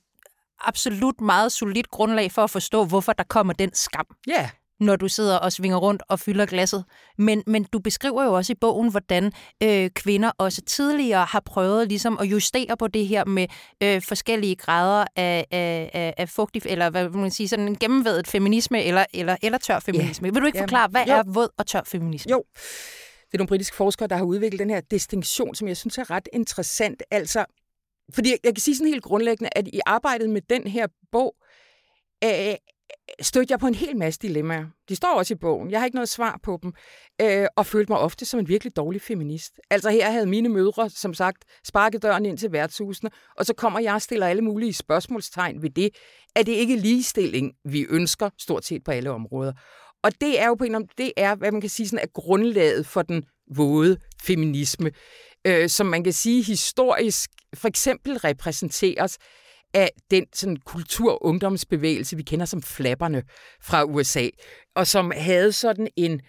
[0.61, 4.06] absolut meget solidt grundlag for at forstå, hvorfor der kommer den skam.
[4.26, 6.84] Ja når du sidder og svinger rundt og fylder glasset.
[7.18, 11.88] Men, men du beskriver jo også i bogen, hvordan øh, kvinder også tidligere har prøvet
[11.88, 13.46] ligesom at justere på det her med
[13.82, 17.76] øh, forskellige grader af, af, af, af fugtig, eller hvad vil man sige, sådan en
[17.76, 20.26] gennemvædet feminisme, eller, eller, eller tør feminisme.
[20.26, 20.34] Yeah.
[20.34, 21.12] Vil du ikke forklare, hvad jo.
[21.12, 22.30] er våd og tør feminisme?
[22.30, 22.44] Jo.
[23.26, 26.10] Det er nogle britiske forskere, der har udviklet den her distinktion, som jeg synes er
[26.10, 27.02] ret interessant.
[27.10, 27.44] Altså,
[28.14, 31.34] fordi jeg, jeg kan sige sådan helt grundlæggende, at i arbejdet med den her bog,
[32.24, 32.54] øh,
[33.20, 34.64] stødte jeg på en hel masse dilemmaer.
[34.88, 35.70] De står også i bogen.
[35.70, 36.72] Jeg har ikke noget svar på dem.
[37.20, 39.61] Øh, og følte mig ofte som en virkelig dårlig feminist.
[39.70, 43.81] Altså her havde mine mødre, som sagt, sparket døren ind til værtshusene, og så kommer
[43.81, 45.90] jeg og stiller alle mulige spørgsmålstegn ved det.
[46.37, 49.53] Er det ikke ligestilling, vi ønsker stort set på alle områder?
[50.03, 52.87] Og det er jo på en det er, hvad man kan sige, sådan er grundlaget
[52.87, 53.24] for den
[53.57, 54.90] våde feminisme,
[55.46, 59.18] øh, som man kan sige historisk for eksempel repræsenteres
[59.74, 63.22] af den sådan, kultur-ungdomsbevægelse, vi kender som flapperne
[63.62, 64.28] fra USA,
[64.74, 66.20] og som havde sådan en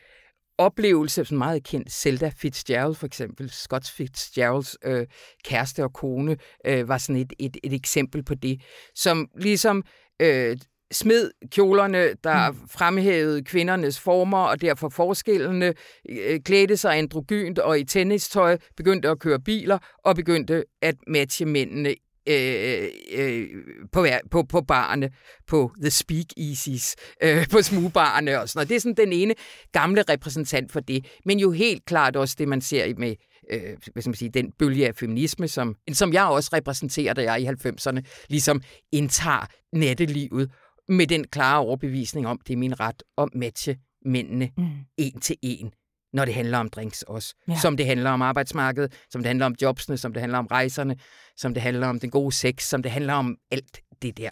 [0.57, 5.07] oplevelse, som meget kendt, Zelda Fitzgerald for eksempel, Scott Fitzgeralds øh,
[5.43, 8.61] kæreste og kone, øh, var sådan et, et, et eksempel på det,
[8.95, 9.83] som ligesom
[10.19, 10.57] øh,
[10.91, 12.57] smed kjolerne, der mm.
[12.69, 15.73] fremhævede kvindernes former og derfor forskellene,
[16.09, 21.45] øh, klædte sig androgynt og i tennistøj, begyndte at køre biler og begyndte at matche
[21.45, 21.95] mændene
[22.27, 23.47] øh, øh,
[23.91, 25.09] på, på, på barne,
[25.47, 28.69] på The Speakeasies, øh, på smugbarne og sådan noget.
[28.69, 29.33] Det er sådan den ene
[29.71, 33.15] gamle repræsentant for det, men jo helt klart også det, man ser med
[33.51, 37.23] øh, hvad skal man sige, den bølge af feminisme, som, som jeg også repræsenterer, da
[37.23, 40.51] jeg i 90'erne ligesom indtager nattelivet
[40.89, 44.67] med den klare overbevisning om, det er min ret at matche mændene mm.
[44.97, 45.71] en til en
[46.13, 47.35] når det handler om drinks også.
[47.47, 47.59] Ja.
[47.61, 50.95] Som det handler om arbejdsmarkedet, som det handler om jobsene, som det handler om rejserne,
[51.37, 54.29] som det handler om den gode sex, som det handler om alt det der.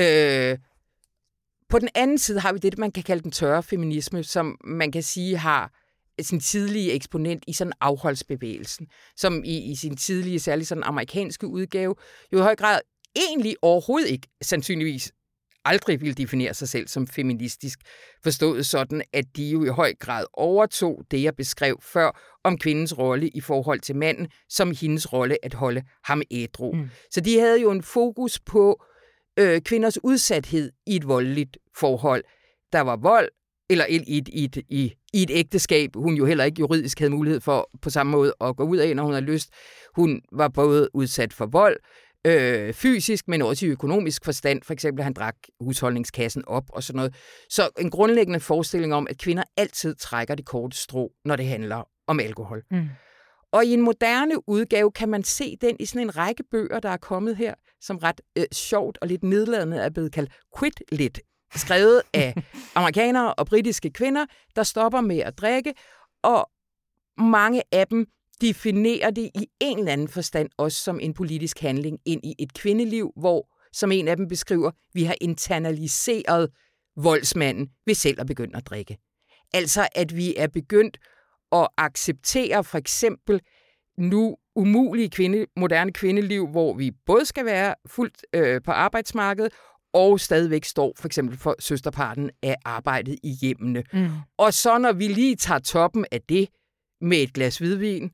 [0.00, 0.58] Øh,
[1.68, 4.92] på den anden side har vi det, man kan kalde den tørre feminisme, som man
[4.92, 5.72] kan sige har
[6.22, 11.94] sin tidlige eksponent i sådan afholdsbevægelsen, som i, i sin tidlige, særligt sådan amerikanske udgave,
[12.32, 12.80] jo i høj grad
[13.16, 15.12] egentlig overhovedet ikke sandsynligvis
[15.66, 17.78] aldrig ville definere sig selv som feministisk,
[18.22, 22.98] forstået sådan, at de jo i høj grad overtog det, jeg beskrev før om kvindens
[22.98, 26.72] rolle i forhold til manden, som hendes rolle at holde ham ædru.
[26.72, 26.88] Mm.
[27.10, 28.84] Så de havde jo en fokus på
[29.38, 32.24] øh, kvinders udsathed i et voldeligt forhold.
[32.72, 33.28] Der var vold,
[33.70, 37.12] eller i et, i, et, i, i et ægteskab, hun jo heller ikke juridisk havde
[37.12, 39.50] mulighed for på samme måde at gå ud af, når hun havde lyst.
[39.96, 41.76] Hun var både udsat for vold,
[42.26, 44.62] øh, fysisk, men også i økonomisk forstand.
[44.62, 47.14] For eksempel, han drak husholdningskassen op og sådan noget.
[47.50, 51.88] Så en grundlæggende forestilling om, at kvinder altid trækker det korte strå, når det handler
[52.06, 52.62] om alkohol.
[52.70, 52.88] Mm.
[53.52, 56.88] Og i en moderne udgave kan man se den i sådan en række bøger, der
[56.88, 61.20] er kommet her, som ret øh, sjovt og lidt nedladende er blevet kaldt Quit Lit,
[61.56, 62.34] skrevet af
[62.74, 65.74] amerikanere og britiske kvinder, der stopper med at drikke,
[66.22, 66.50] og
[67.18, 68.06] mange af dem
[68.40, 72.54] definerer det i en eller anden forstand også som en politisk handling ind i et
[72.54, 76.50] kvindeliv, hvor, som en af dem beskriver, vi har internaliseret
[76.96, 78.98] voldsmanden ved selv at begynde at drikke.
[79.54, 80.98] Altså at vi er begyndt
[81.52, 83.40] at acceptere for eksempel
[83.98, 89.52] nu umulige kvinde, moderne kvindeliv, hvor vi både skal være fuldt øh, på arbejdsmarkedet,
[89.92, 93.84] og stadigvæk står for eksempel for søsterparten af arbejdet i hjemmene.
[93.92, 94.08] Mm.
[94.38, 96.48] Og så når vi lige tager toppen af det
[97.00, 98.10] med et glas hvidvin,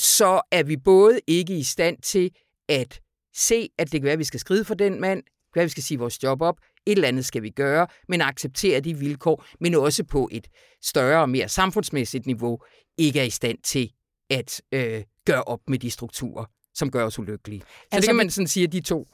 [0.00, 2.30] så er vi både ikke i stand til
[2.68, 3.00] at
[3.36, 5.62] se, at det kan være, at vi skal skride for den mand, det kan være,
[5.62, 8.80] at vi skal sige vores job op, et eller andet skal vi gøre, men acceptere
[8.80, 10.48] de vilkår, men også på et
[10.84, 12.58] større og mere samfundsmæssigt niveau,
[12.98, 13.92] ikke er i stand til
[14.30, 17.60] at øh, gøre op med de strukturer, som gør os ulykkelige.
[17.60, 19.08] Så altså, det kan man sådan sige, at de to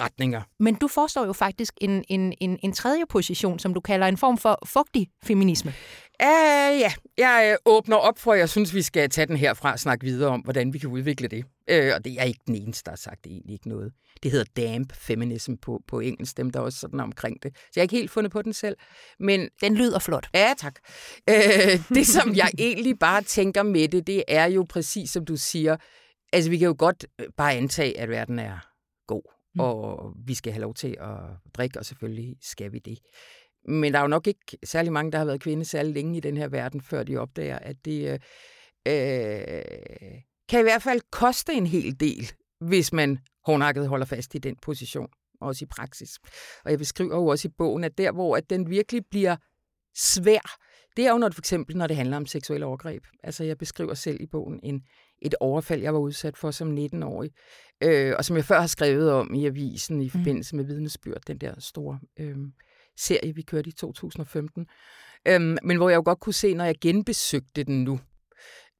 [0.00, 0.42] retninger.
[0.58, 4.16] Men du forestår jo faktisk en, en, en, en tredje position, som du kalder en
[4.16, 5.74] form for fugtig feminisme.
[6.22, 9.72] Uh, ja, jeg øh, åbner op for, at jeg synes, vi skal tage den herfra
[9.72, 11.44] og snakke videre om, hvordan vi kan udvikle det.
[11.44, 13.92] Uh, og det er ikke den eneste, der har sagt det egentlig ikke noget.
[14.22, 17.56] Det hedder damp feminism på, på engelsk, dem der er også sådan omkring det.
[17.56, 18.76] Så jeg har ikke helt fundet på den selv.
[19.20, 20.28] Men, den lyder flot.
[20.34, 20.74] Ja, tak.
[21.30, 21.34] Uh,
[21.96, 25.76] det, som jeg egentlig bare tænker med det, det er jo præcis, som du siger,
[26.32, 28.58] altså vi kan jo godt bare antage, at verden er
[29.06, 29.60] god mm.
[29.60, 31.18] og vi skal have lov til at
[31.54, 32.98] drikke, og selvfølgelig skal vi det.
[33.68, 36.20] Men der er jo nok ikke særlig mange, der har været kvinde særlig længe i
[36.20, 38.18] den her verden, før de opdager, at det øh,
[38.88, 44.38] øh, kan i hvert fald koste en hel del, hvis man hårdnakket holder fast i
[44.38, 45.08] den position,
[45.40, 46.18] også i praksis.
[46.64, 49.36] Og jeg beskriver jo også i bogen, at der, hvor at den virkelig bliver
[49.96, 50.58] svær,
[50.96, 53.04] det er jo når det for eksempel, når det handler om seksuelle overgreb.
[53.22, 54.82] Altså jeg beskriver selv i bogen en,
[55.22, 57.30] et overfald, jeg var udsat for som 19-årig,
[57.82, 60.10] øh, og som jeg før har skrevet om i avisen i mm.
[60.10, 62.36] forbindelse med vidnesbyrd, den der store øh,
[62.96, 64.66] serie, vi kørte i 2015.
[65.28, 68.00] Øh, men hvor jeg jo godt kunne se, når jeg genbesøgte den nu,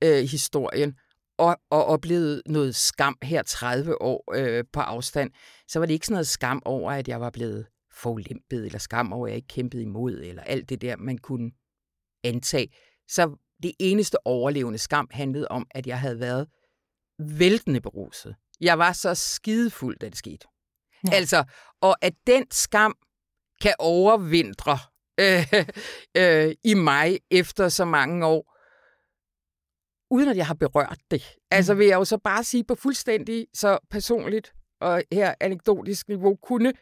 [0.05, 0.94] øh, historien,
[1.38, 5.31] og, og oplevede noget skam her 30 år øh, på afstand,
[5.68, 9.12] så var det ikke sådan noget skam over, at jeg var blevet forulempet, eller skam
[9.12, 11.50] over, at jeg ikke kæmpede imod, eller alt det der, man kunne
[12.24, 12.68] antage.
[13.09, 16.48] Så det eneste overlevende skam handlede om, at jeg havde været
[17.18, 18.37] væltende beruset.
[18.61, 20.46] Jeg var så skidefuld, da det skete.
[21.07, 21.14] Ja.
[21.14, 21.44] Altså,
[21.81, 22.96] og at den skam
[23.62, 24.79] kan overvintre
[25.20, 25.55] øh,
[26.16, 28.53] øh, i mig efter så mange år,
[30.11, 31.37] uden at jeg har berørt det.
[31.51, 31.79] Altså mm.
[31.79, 36.72] vil jeg jo så bare sige på fuldstændig så personligt og her anekdotisk niveau, kunne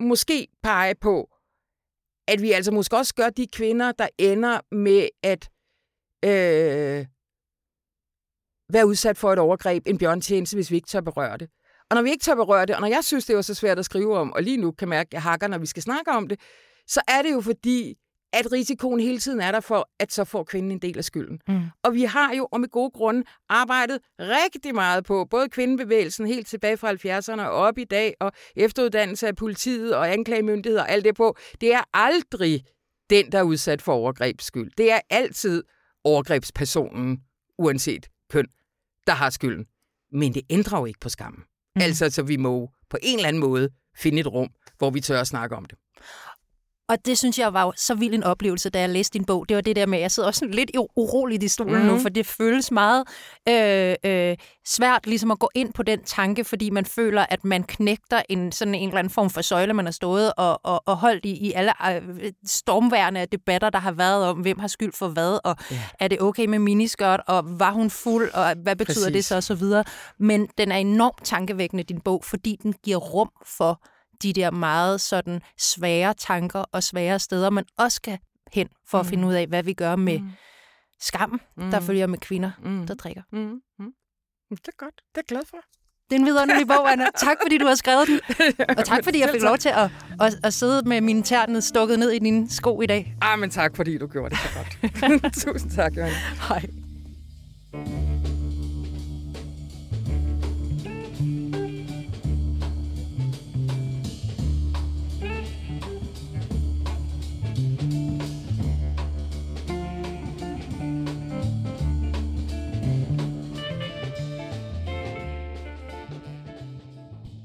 [0.00, 1.30] måske pege på,
[2.28, 5.50] at vi altså måske også gør de kvinder, der ender med at
[6.24, 7.06] øh,
[8.72, 11.48] være udsat for et overgreb, en bjørntjeneste, hvis vi ikke tør berøre det.
[11.90, 13.78] Og når vi ikke tør berøre det, og når jeg synes, det er så svært
[13.78, 16.10] at skrive om, og lige nu kan mærke, at jeg hakker, når vi skal snakke
[16.10, 16.40] om det,
[16.86, 17.94] så er det jo fordi,
[18.32, 21.40] at risikoen hele tiden er der for, at så får kvinden en del af skylden.
[21.48, 21.60] Mm.
[21.82, 26.46] Og vi har jo, og med gode grunde, arbejdet rigtig meget på, både kvindebevægelsen helt
[26.46, 31.04] tilbage fra 70'erne og op i dag, og efteruddannelse af politiet og anklagemyndigheder og alt
[31.04, 31.36] det på.
[31.60, 32.64] Det er aldrig
[33.10, 34.70] den, der er udsat for overgrebs skyld.
[34.78, 35.62] Det er altid
[36.04, 37.18] overgrebspersonen,
[37.58, 38.46] uanset køn,
[39.06, 39.66] der har skylden.
[40.12, 41.42] Men det ændrer jo ikke på skammen.
[41.76, 41.82] Mm.
[41.82, 45.20] Altså, så vi må på en eller anden måde finde et rum, hvor vi tør
[45.20, 45.78] at snakke om det.
[46.90, 49.48] Og det synes jeg var så vild en oplevelse, da jeg læste din bog.
[49.48, 51.86] Det var det der med, at jeg sidder også lidt uroligt i stolen mm.
[51.86, 52.02] nu, mhm.
[52.02, 53.04] for det føles meget
[53.48, 57.62] øh, øh, svært ligesom at gå ind på den tanke, fordi man føler, at man
[57.62, 60.96] knægter en sådan en eller anden form for søjle, man har stået og, og, og
[60.96, 65.08] holdt i, i alle øh, stormværende debatter, der har været om, hvem har skyld for
[65.08, 65.82] hvad, og yeah.
[66.00, 69.12] er det okay med miniskørt, og var hun fuld, og hvad betyder Præcis.
[69.12, 69.84] det så, og så videre.
[70.18, 73.80] Men den er enormt tankevækkende, din bog, fordi den giver rum for
[74.22, 78.18] de der meget sådan svære tanker og svære steder, man også skal
[78.52, 79.00] hen for mm.
[79.00, 80.30] at finde ud af, hvad vi gør med mm.
[81.00, 81.70] skam, mm.
[81.70, 82.86] der følger med kvinder, mm.
[82.86, 83.22] der drikker.
[83.32, 83.60] Mm.
[83.78, 83.92] Mm.
[84.50, 84.94] Det er godt.
[84.96, 85.56] Det er jeg glad for.
[86.10, 87.04] Det er en vidunderlig bog, Anna.
[87.16, 88.20] Tak, fordi du har skrevet den.
[88.78, 91.98] Og tak, fordi jeg fik lov til at, at, at sidde med mine tærne stukket
[91.98, 93.16] ned i dine sko i dag.
[93.22, 95.34] Ah, men tak, fordi du gjorde det så godt.
[95.42, 96.16] Tusind tak, Johanna.
[96.48, 98.19] Hej.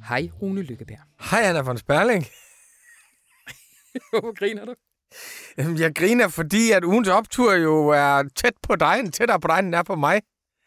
[0.10, 1.00] Hej, Rune Lykkeberg.
[1.32, 2.26] Hej, Anna von Sperling.
[4.10, 4.76] Hvorfor griner du?
[5.58, 9.66] Jeg griner, fordi at ugens optur jo er tæt på dig, tættere på dig, end
[9.66, 10.22] den er på mig.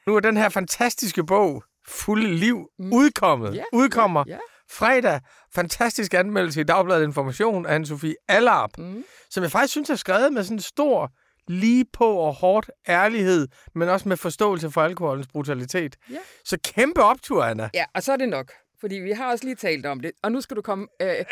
[0.06, 2.92] Nu er den her fantastiske bog, Fulde Liv, mm.
[2.92, 3.52] udkommet.
[3.54, 4.40] Yeah, Udkommer yeah, yeah.
[4.70, 5.20] fredag.
[5.54, 9.04] Fantastisk anmeldelse i Dagbladet Information af Anne-Sophie Allarp, mm.
[9.30, 11.12] som jeg faktisk synes er skrevet med sådan en stor,
[11.48, 15.96] lige på og hårdt ærlighed, men også med forståelse for alkoholens brutalitet.
[16.10, 16.20] Yeah.
[16.44, 17.70] Så kæmpe optur, Anna.
[17.74, 18.52] Ja, og så er det nok.
[18.80, 20.86] Fordi vi har også lige talt om det, og nu skal du komme...
[21.02, 21.24] Øh,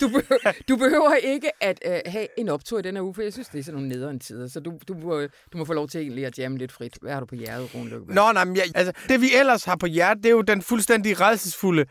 [0.00, 3.22] du, behøver, du behøver ikke at øh, have en optur i den her uge, for
[3.22, 5.20] jeg synes, det er sådan nogle nederen tider, så du, du, må,
[5.52, 6.98] du må få lov til egentlig at jamme lidt frit.
[7.02, 8.14] Hvad har du på hjertet, Rune Lykkeberg?
[8.14, 10.62] Nå, nej, men jeg, altså, det vi ellers har på hjertet, det er jo den
[10.62, 11.84] fuldstændig redselsfulde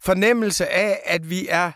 [0.00, 1.72] fornemmelse af, at vi er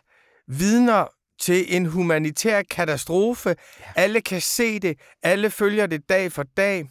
[0.49, 1.07] vidner
[1.41, 3.49] til en humanitær katastrofe.
[3.49, 3.55] Ja.
[3.97, 6.85] Alle kan se det, alle følger det dag for dag.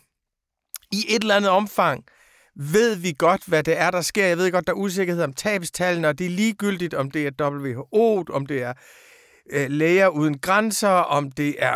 [0.92, 2.04] I et eller andet omfang
[2.56, 4.26] ved vi godt, hvad det er, der sker.
[4.26, 7.50] Jeg ved godt, der er usikkerhed om tabstallene, og det er ligegyldigt, om det er
[7.50, 8.74] WHO, om det er
[9.52, 11.76] øh, læger uden grænser, om det er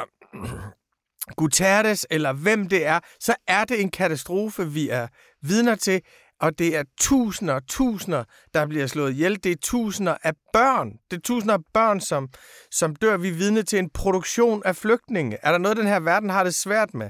[1.38, 5.08] Guterres, eller hvem det er, så er det en katastrofe, vi er
[5.42, 6.02] vidner til,
[6.42, 9.44] og det er tusinder og tusinder, der bliver slået ihjel.
[9.44, 10.92] Det er tusinder af børn.
[11.12, 12.30] Det er tusinder af børn, som,
[12.72, 13.18] som dør.
[13.18, 15.38] Vi er vidne til en produktion af flygtninge.
[15.44, 17.10] Er der noget, den her verden har det svært med?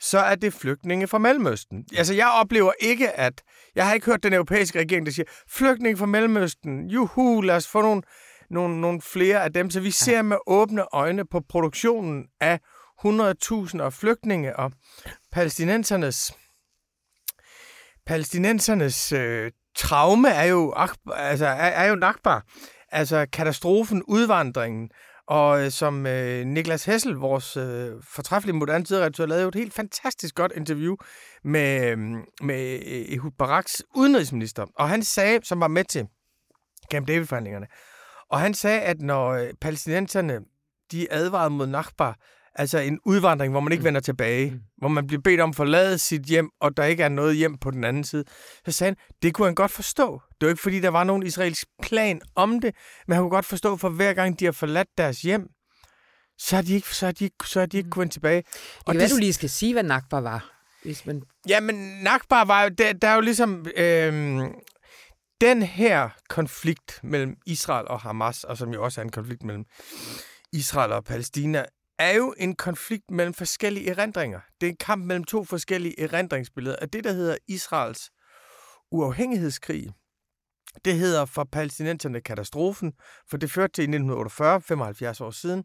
[0.00, 1.84] Så er det flygtninge fra Mellemøsten.
[1.96, 3.42] Altså, jeg oplever ikke, at...
[3.74, 7.68] Jeg har ikke hørt den europæiske regering, der siger, flygtninge fra Mellemøsten, juhu, lad os
[7.68, 8.02] få nogle,
[8.50, 9.70] nogle, nogle flere af dem.
[9.70, 12.60] Så vi ser med åbne øjne på produktionen af
[13.06, 14.72] 100.000 af flygtninge og
[15.32, 16.32] palæstinensernes
[18.06, 20.74] palæstinensernes øh, traume er jo,
[21.16, 22.44] altså, er, er jo nakbar.
[22.92, 24.90] Altså katastrofen, udvandringen,
[25.30, 29.74] og øh, som øh, Niklas Hessel, vores øh, fortræffelige moderne tidredaktør, lavede jo et helt
[29.74, 30.96] fantastisk godt interview
[31.44, 34.66] med, øhm, øh, med Ehud Baraks udenrigsminister.
[34.76, 36.06] Og han sagde, som var med til
[36.92, 37.66] Camp David-forhandlingerne,
[38.30, 40.40] og han sagde, at når øh, palæstinenserne
[40.92, 42.12] de advarede mod Nakba,
[42.54, 43.86] altså en udvandring, hvor man ikke mm.
[43.86, 44.60] vender tilbage, mm.
[44.78, 47.58] hvor man bliver bedt om at forlade sit hjem, og der ikke er noget hjem
[47.58, 48.24] på den anden side.
[48.66, 50.20] Så sagde han, det kunne han godt forstå.
[50.40, 52.74] Det var ikke, fordi der var nogen israelsk plan om det,
[53.06, 55.48] men han kunne godt forstå, for hver gang de har forladt deres hjem,
[56.38, 57.90] så har de ikke, så har de, så har de ikke mm.
[57.90, 58.42] kunnet tilbage.
[58.42, 60.50] Det og det, du lige skal sige, hvad Nakba var.
[60.82, 61.22] Hvis man...
[61.48, 63.66] Ja, men Nakba var jo, der, der er jo ligesom...
[63.76, 64.40] Øh,
[65.40, 69.64] den her konflikt mellem Israel og Hamas, og som jo også er en konflikt mellem
[70.52, 71.64] Israel og Palæstina,
[72.00, 74.40] er jo en konflikt mellem forskellige erindringer.
[74.60, 76.76] Det er en kamp mellem to forskellige erindringsbilleder.
[76.76, 78.10] Og det, der hedder Israels
[78.92, 79.90] uafhængighedskrig,
[80.84, 82.92] det hedder for palæstinenserne katastrofen,
[83.30, 85.64] for det førte til i 1948, 75 år siden,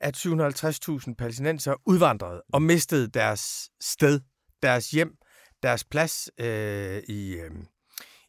[0.00, 4.20] at 750.000 palæstinenser udvandrede og mistede deres sted,
[4.62, 5.16] deres hjem,
[5.62, 7.50] deres plads øh, i, øh,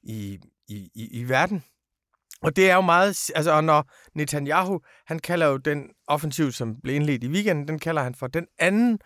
[0.04, 1.64] i, i, i, i verden.
[2.42, 6.96] Og det er jo meget, altså når Netanyahu, han kalder jo den offensiv, som blev
[6.96, 9.00] indledt i weekenden, den kalder han for den anden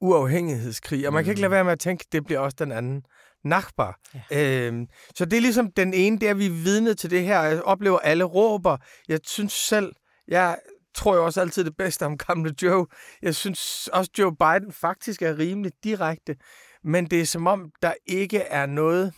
[0.00, 1.06] uafhængighedskrig.
[1.06, 1.54] Og man kan ikke lade mm.
[1.54, 3.02] være med at tænke, det bliver også den anden
[3.44, 3.92] Nakba.
[4.30, 4.66] Ja.
[4.66, 7.40] Øhm, så det er ligesom den ene, der vi er vidne til det her.
[7.40, 8.76] Jeg oplever alle råber.
[9.08, 9.92] Jeg synes selv,
[10.28, 10.58] jeg
[10.94, 12.86] tror jo også altid det bedste om gamle Joe.
[13.22, 16.36] Jeg synes også, Joe Biden faktisk er rimelig direkte.
[16.84, 19.12] Men det er som om, der ikke er noget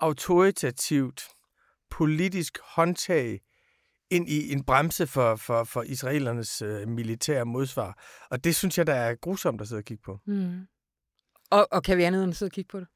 [0.00, 1.28] autoritativt
[1.90, 3.40] politisk håndtag
[4.10, 8.04] ind i en bremse for, for, for israelernes øh, militære modsvar.
[8.30, 10.18] Og det synes jeg, der er grusomt at sidde og kigge på.
[10.26, 10.60] Mm.
[11.50, 12.88] Og, og kan vi andet end sidde og kigge på det?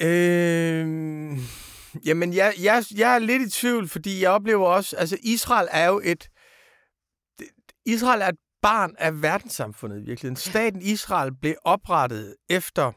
[0.00, 1.38] Øh,
[2.06, 5.86] jamen, jeg, jeg, jeg er lidt i tvivl, fordi jeg oplever også, altså Israel er
[5.86, 6.28] jo et,
[7.86, 10.36] Israel er et barn af verdenssamfundet i virkeligheden.
[10.36, 12.92] Staten Israel blev oprettet efter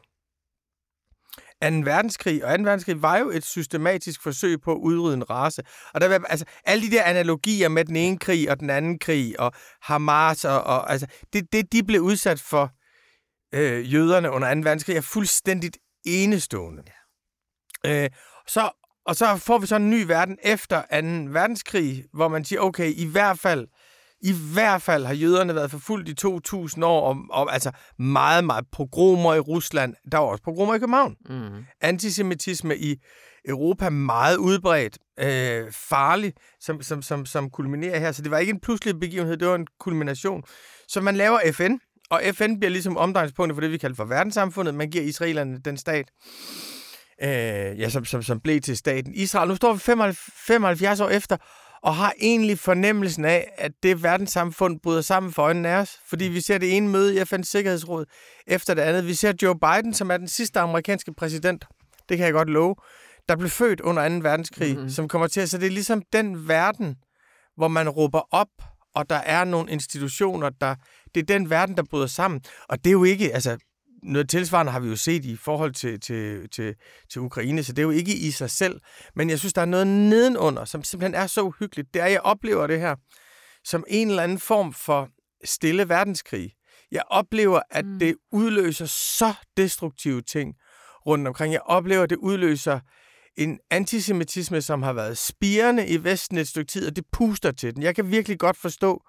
[1.62, 1.68] 2.
[1.68, 2.64] verdenskrig, og 2.
[2.64, 5.62] verdenskrig var jo et systematisk forsøg på at udrydde en race.
[5.94, 8.98] Og der var, altså, alle de der analogier med den ene krig og den anden
[8.98, 12.70] krig, og Hamas, og, og altså, det, det, de blev udsat for
[13.54, 14.60] øh, jøderne under 2.
[14.60, 16.82] verdenskrig, er fuldstændigt enestående.
[17.84, 18.04] Ja.
[18.04, 18.10] Øh,
[18.46, 18.70] så,
[19.06, 20.86] og så får vi så en ny verden efter 2.
[21.32, 23.66] verdenskrig, hvor man siger, okay, i hvert fald
[24.22, 28.64] i hvert fald har jøderne været forfulgt i 2000 år, og, og altså meget, meget
[28.72, 29.94] pogromer i Rusland.
[30.12, 31.16] Der var også pogromer i København.
[31.28, 31.64] Mm.
[31.80, 32.96] Antisemitisme i
[33.48, 38.12] Europa meget udbredt, øh, farlig, som, som, som, som kulminerer her.
[38.12, 40.42] Så det var ikke en pludselig begivenhed, det var en kulmination.
[40.88, 41.72] Så man laver FN,
[42.10, 44.74] og FN bliver ligesom omdrejningspunktet for det, vi kalder for verdenssamfundet.
[44.74, 46.10] Man giver israelerne den stat,
[47.22, 49.48] øh, ja, som, som, som blev til staten Israel.
[49.48, 51.36] Nu står vi 75 år efter,
[51.82, 56.24] og har egentlig fornemmelsen af, at det verdenssamfund bryder sammen for øjnene af os, fordi
[56.24, 58.04] vi ser det ene møde i FN's Sikkerhedsråd
[58.46, 59.06] efter det andet.
[59.06, 61.64] Vi ser Joe Biden, som er den sidste amerikanske præsident,
[62.08, 62.74] det kan jeg godt love,
[63.28, 64.14] der blev født under 2.
[64.14, 64.90] verdenskrig, mm-hmm.
[64.90, 65.50] som kommer til at...
[65.50, 66.96] Så det er ligesom den verden,
[67.56, 68.48] hvor man råber op,
[68.94, 70.74] og der er nogle institutioner, der...
[71.14, 72.40] Det er den verden, der bryder sammen.
[72.68, 73.34] Og det er jo ikke...
[73.34, 73.58] Altså,
[74.02, 76.74] noget tilsvarende har vi jo set i forhold til, til, til,
[77.10, 78.80] til Ukraine, så det er jo ikke i sig selv.
[79.14, 81.94] Men jeg synes, der er noget nedenunder, som simpelthen er så uhyggeligt.
[81.94, 82.96] Det er, jeg oplever det her
[83.64, 85.08] som en eller anden form for
[85.44, 86.52] stille verdenskrig.
[86.90, 87.98] Jeg oplever, at mm.
[87.98, 90.54] det udløser så destruktive ting
[91.06, 91.52] rundt omkring.
[91.52, 92.80] Jeg oplever, at det udløser
[93.36, 97.74] en antisemitisme, som har været spirende i Vesten et stykke tid, og det puster til
[97.74, 97.82] den.
[97.82, 99.02] Jeg kan virkelig godt forstå,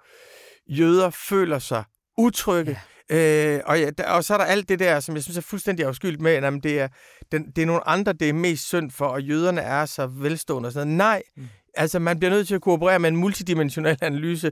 [0.68, 1.84] jøder føler sig
[2.18, 2.72] utrygge.
[2.72, 2.82] Ja.
[3.12, 5.42] Øh, og, ja, der, og så er der alt det der, som jeg synes er
[5.42, 6.88] fuldstændig afskyldt med, at det, er,
[7.32, 10.68] den, det er nogle andre, det er mest synd for, og jøderne er så velstående
[10.68, 10.98] og sådan noget.
[10.98, 11.48] Nej, mm.
[11.74, 14.52] altså man bliver nødt til at kooperere med en multidimensionel analyse.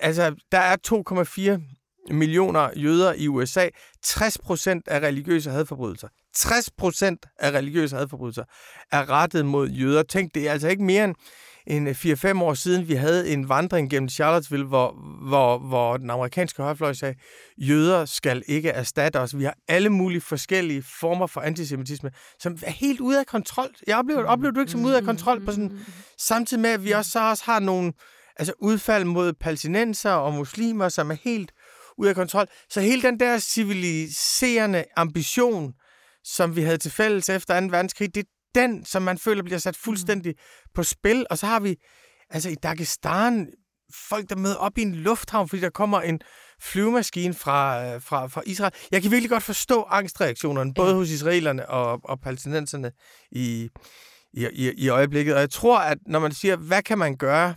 [0.00, 0.76] Altså, der er
[1.58, 3.68] 2,4 millioner jøder i USA.
[4.02, 6.08] 60 procent af religiøse hadforbrydelser.
[6.34, 8.44] 60 procent af religiøse hadforbrydelser
[8.92, 10.02] er rettet mod jøder.
[10.02, 11.14] Tænk, det er altså ikke mere end
[11.66, 14.94] en 4-5 år siden, vi havde en vandring gennem Charlottesville, hvor,
[15.28, 17.14] hvor, hvor den amerikanske højrefløj sagde,
[17.58, 19.38] jøder skal ikke erstatte os.
[19.38, 23.68] Vi har alle mulige forskellige former for antisemitisme, som er helt ude af kontrol.
[23.86, 25.78] Jeg oplever, oplever du ikke som ude af kontrol, på sådan,
[26.18, 27.92] samtidig med, at vi også, så også har nogle
[28.36, 31.52] altså udfald mod palæstinenser og muslimer, som er helt
[31.98, 32.46] ud af kontrol.
[32.70, 35.72] Så hele den der civiliserende ambition,
[36.24, 37.66] som vi havde til fælles efter 2.
[37.66, 38.24] verdenskrig, det
[38.56, 40.70] den, som man føler bliver sat fuldstændig mm.
[40.74, 41.26] på spil.
[41.30, 41.76] Og så har vi
[42.30, 43.48] altså i Dagestan
[43.94, 46.20] folk, der møder op i en lufthavn, fordi der kommer en
[46.62, 48.72] flyvemaskine fra, fra, fra Israel.
[48.90, 52.92] Jeg kan virkelig godt forstå angstreaktionerne, både hos israelerne og, og palæstinenserne
[53.30, 53.68] i,
[54.32, 55.34] i, i, i øjeblikket.
[55.34, 57.54] Og jeg tror, at når man siger, hvad kan man gøre?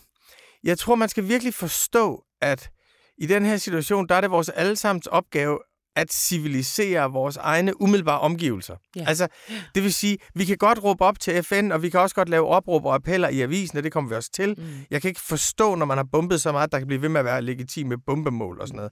[0.64, 2.70] Jeg tror, man skal virkelig forstå, at
[3.18, 5.60] i den her situation, der er det vores allesammens opgave
[5.96, 8.76] at civilisere vores egne umiddelbare omgivelser.
[8.96, 9.06] Ja.
[9.08, 9.28] Altså,
[9.76, 12.30] det vil sige, vi kan godt råbe op til FN, og vi kan også godt
[12.30, 14.56] lave opråb og appeller i avisen, og det kommer vi også til.
[14.58, 14.64] Mm.
[14.92, 17.20] Jeg kan ikke forstå, når man har bombet så meget, der kan blive ved med
[17.20, 18.92] at være legitime bombemål og sådan noget.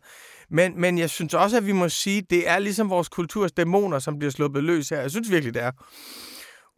[0.49, 3.99] Men, men jeg synes også, at vi må sige, det er ligesom vores kulturs dæmoner,
[3.99, 5.01] som bliver sluppet løs her.
[5.01, 5.71] Jeg synes virkelig, det er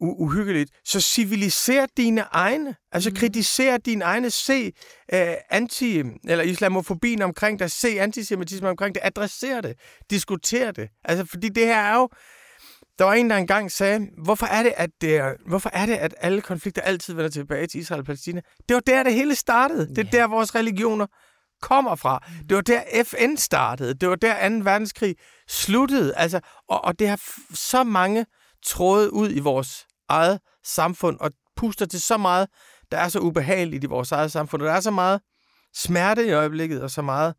[0.02, 0.72] uhyggeligt.
[0.86, 2.76] Så civiliser dine egne.
[2.92, 3.16] Altså mm.
[3.16, 4.30] kritiser dine egne.
[4.30, 4.72] Se
[5.14, 5.20] uh,
[5.50, 7.72] anti, eller islamofobien omkring dig.
[7.72, 9.02] Se antisemitisme omkring det.
[9.04, 9.76] Adresser det.
[10.10, 10.90] Diskuter det.
[11.06, 12.10] Altså, fordi det her er jo...
[13.00, 15.94] Der var en, der engang sagde, hvorfor er det, at, det er, hvorfor er det,
[15.94, 18.42] at alle konflikter altid vender tilbage til Israel og Palæstina?
[18.70, 19.88] Det var der, det hele startede.
[19.88, 21.06] Det er der, vores religioner
[21.62, 22.24] kommer fra.
[22.50, 23.94] Det var der, FN startede.
[23.94, 24.56] Det var der, 2.
[24.64, 25.16] verdenskrig
[25.48, 26.16] sluttede.
[26.16, 26.40] Altså,
[26.70, 27.22] og, og det har
[27.54, 28.26] så mange
[28.66, 32.48] tråde ud i vores eget samfund og puster til så meget,
[32.92, 34.62] der er så ubehageligt i vores eget samfund.
[34.62, 35.22] Og der er så meget
[35.76, 37.34] smerte i øjeblikket, og så meget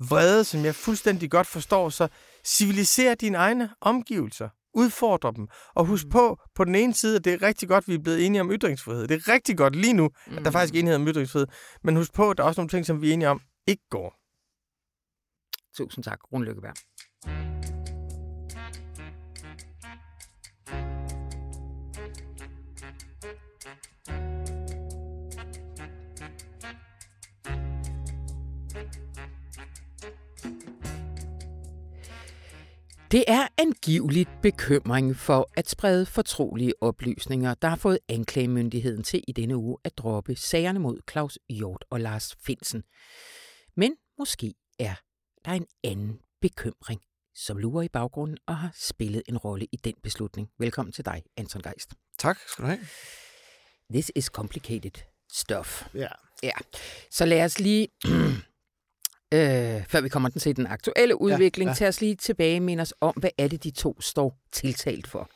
[0.00, 1.88] vrede, som jeg fuldstændig godt forstår.
[1.88, 2.08] Så
[2.46, 4.48] civiliser dine egne omgivelser.
[4.74, 5.48] Udfordre dem.
[5.74, 6.10] Og husk mm.
[6.10, 8.40] på, på den ene side, at det er rigtig godt, at vi er blevet enige
[8.40, 9.08] om ytringsfrihed.
[9.08, 10.78] Det er rigtig godt lige nu, at der er faktisk mm.
[10.78, 11.46] enighed om ytringsfrihed.
[11.84, 13.82] Men husk på, at der er også nogle ting, som vi er enige om, ikke
[13.90, 14.14] går.
[15.76, 16.74] Tusind tak, Rune Lykkeberg.
[33.10, 39.32] Det er angiveligt bekymring for at sprede fortrolige oplysninger, der har fået anklagemyndigheden til i
[39.32, 42.82] denne uge at droppe sagerne mod Claus Hjort og Lars Finsen.
[43.76, 44.94] Men måske er
[45.44, 47.00] der en anden bekymring,
[47.34, 50.48] som lurer i baggrunden og har spillet en rolle i den beslutning.
[50.58, 51.94] Velkommen til dig, Anton Geist.
[52.18, 52.80] Tak skal du have.
[53.92, 55.02] This is complicated
[55.32, 55.86] stuff.
[55.94, 56.08] Ja.
[56.42, 56.52] Ja.
[57.10, 57.88] Så lad os lige
[59.34, 61.74] øh, før vi kommer til den aktuelle udvikling, ja, ja.
[61.74, 65.30] tag os lige tilbage med os om, hvad er det, de to står tiltalt for?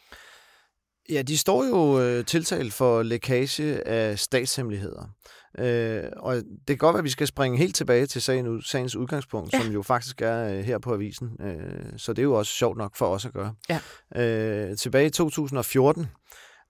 [1.10, 5.08] Ja, de står jo øh, tiltalt for lækage af statshemmeligheder.
[5.58, 8.96] Øh, og det kan godt være, at vi skal springe helt tilbage til sagen, sagens
[8.96, 9.60] udgangspunkt, ja.
[9.60, 11.30] som jo faktisk er øh, her på avisen.
[11.40, 13.54] Øh, så det er jo også sjovt nok for os at gøre.
[13.68, 13.80] Ja.
[14.22, 16.06] Øh, tilbage i 2014,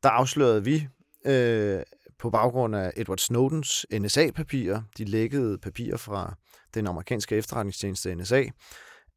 [0.02, 0.86] der afslørede vi
[1.26, 1.80] øh,
[2.22, 6.34] på baggrund af Edward Snowdens NSA-papirer, de lækkede papirer fra
[6.74, 8.44] den amerikanske efterretningstjeneste NSA,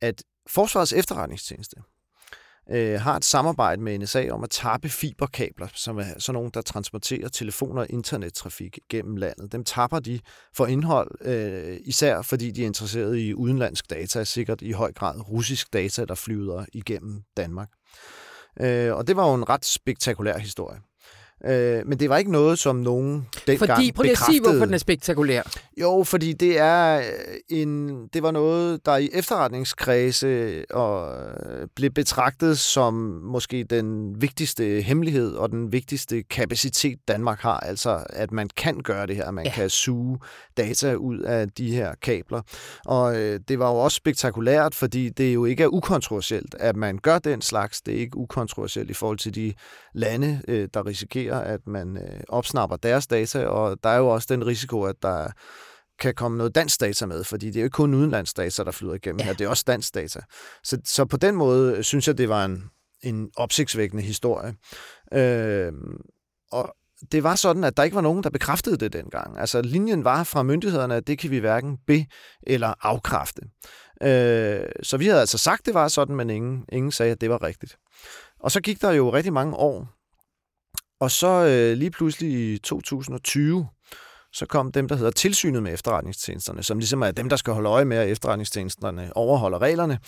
[0.02, 1.76] at Forsvarets efterretningstjeneste
[2.72, 6.62] øh, har et samarbejde med NSA om at tappe fiberkabler, som er sådan nogle, der
[6.62, 9.52] transporterer telefoner og internettrafik gennem landet.
[9.52, 10.20] Dem tapper de
[10.56, 15.30] for indhold, øh, især fordi de er interesseret i udenlandsk data, sikkert i høj grad
[15.30, 17.70] russisk data, der flyder igennem Danmark.
[18.62, 20.80] Øh, og det var jo en ret spektakulær historie.
[21.46, 24.66] Øh, men det var ikke noget, som nogen dengang Fordi, prøv lige at sige, hvorfor
[24.66, 25.42] den er spektakulær.
[25.82, 27.04] Jo, fordi det er øh,
[27.50, 34.82] en, det var noget, der i efterretningskredse og øh, blev betragtet som måske den vigtigste
[34.82, 37.60] hemmelighed og den vigtigste kapacitet, Danmark har.
[37.60, 39.52] Altså, at man kan gøre det her, man ja.
[39.52, 40.20] kan suge
[40.58, 42.42] data ud af de her kabler.
[42.86, 46.98] Og øh, det var jo også spektakulært, fordi det jo ikke er ukontroversielt, at man
[46.98, 47.82] gør den slags.
[47.82, 49.54] Det er ikke ukontroversielt i forhold til de
[49.94, 54.28] lande, øh, der risikerer, at man øh, opsnapper deres data, og der er jo også
[54.30, 55.28] den risiko, at der
[56.00, 58.94] kan komme noget dansk data med, fordi det er jo ikke kun udenlandsdata, der flyder
[58.94, 59.26] igennem ja.
[59.26, 60.20] her, det er også dansk data.
[60.64, 62.64] Så, så på den måde synes jeg, det var en,
[63.02, 64.56] en opsigtsvækkende historie.
[65.14, 65.74] Øh,
[66.52, 66.76] og
[67.12, 69.40] det var sådan, at der ikke var nogen, der bekræftede det dengang.
[69.40, 72.06] Altså linjen var fra myndighederne, at det kan vi hverken be-
[72.44, 73.42] eller afkræfte.
[74.02, 77.30] Øh, så vi havde altså sagt, det var sådan, men ingen, ingen sagde, at det
[77.30, 77.78] var rigtigt.
[78.40, 79.95] Og så gik der jo rigtig mange år,
[81.00, 83.68] og så øh, lige pludselig i 2020,
[84.36, 87.70] så kom dem, der hedder tilsynet med efterretningstjenesterne, som ligesom er dem, der skal holde
[87.70, 90.00] øje med, at efterretningstjenesterne overholder reglerne.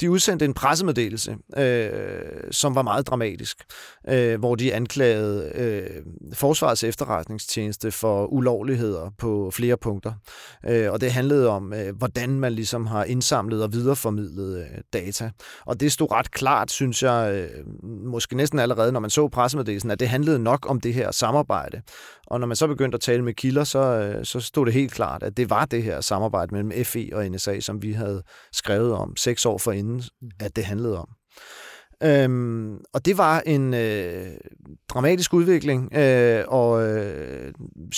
[0.00, 1.90] De udsendte en pressemeddelelse, øh,
[2.50, 3.56] som var meget dramatisk,
[4.08, 6.02] øh, hvor de anklagede øh,
[6.34, 10.12] Forsvarets efterretningstjeneste for ulovligheder på flere punkter.
[10.68, 15.30] Øh, og det handlede om, øh, hvordan man ligesom har indsamlet og videreformidlet øh, data.
[15.66, 19.90] Og det stod ret klart, synes jeg, øh, måske næsten allerede, når man så pressemeddelelsen,
[19.90, 21.82] at det handlede nok om det her samarbejde.
[22.26, 24.92] Og når man så begyndte at tale med kilder, så, øh, så stod det helt
[24.92, 28.22] klart, at det var det her samarbejde mellem FE og NSA, som vi havde
[28.52, 30.30] skrevet om seks år forinden, mm.
[30.40, 31.08] at det handlede om.
[32.04, 34.26] Øhm, og det var en øh,
[34.88, 37.52] dramatisk udvikling, øh, og øh,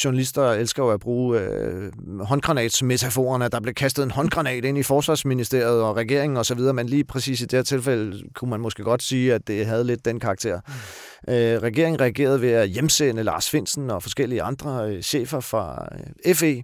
[0.04, 3.48] journalister elsker jo at bruge øh, håndgranatsmetaforerne.
[3.48, 7.44] Der blev kastet en håndgranat ind i Forsvarsministeriet og regeringen osv., men lige præcis i
[7.44, 10.60] det her tilfælde kunne man måske godt sige, at det havde lidt den karakter.
[10.66, 11.32] Mm.
[11.34, 15.88] Øh, regeringen reagerede ved at hjemsende Lars Finsen og forskellige andre øh, chefer fra
[16.26, 16.62] øh, FE,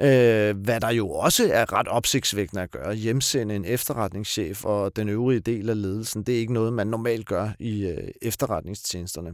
[0.00, 2.94] Øh, hvad der jo også er ret opsigtsvækkende at gøre.
[2.94, 7.26] Hjemsende en efterretningschef og den øvrige del af ledelsen, det er ikke noget, man normalt
[7.26, 9.32] gør i øh, efterretningstjenesterne.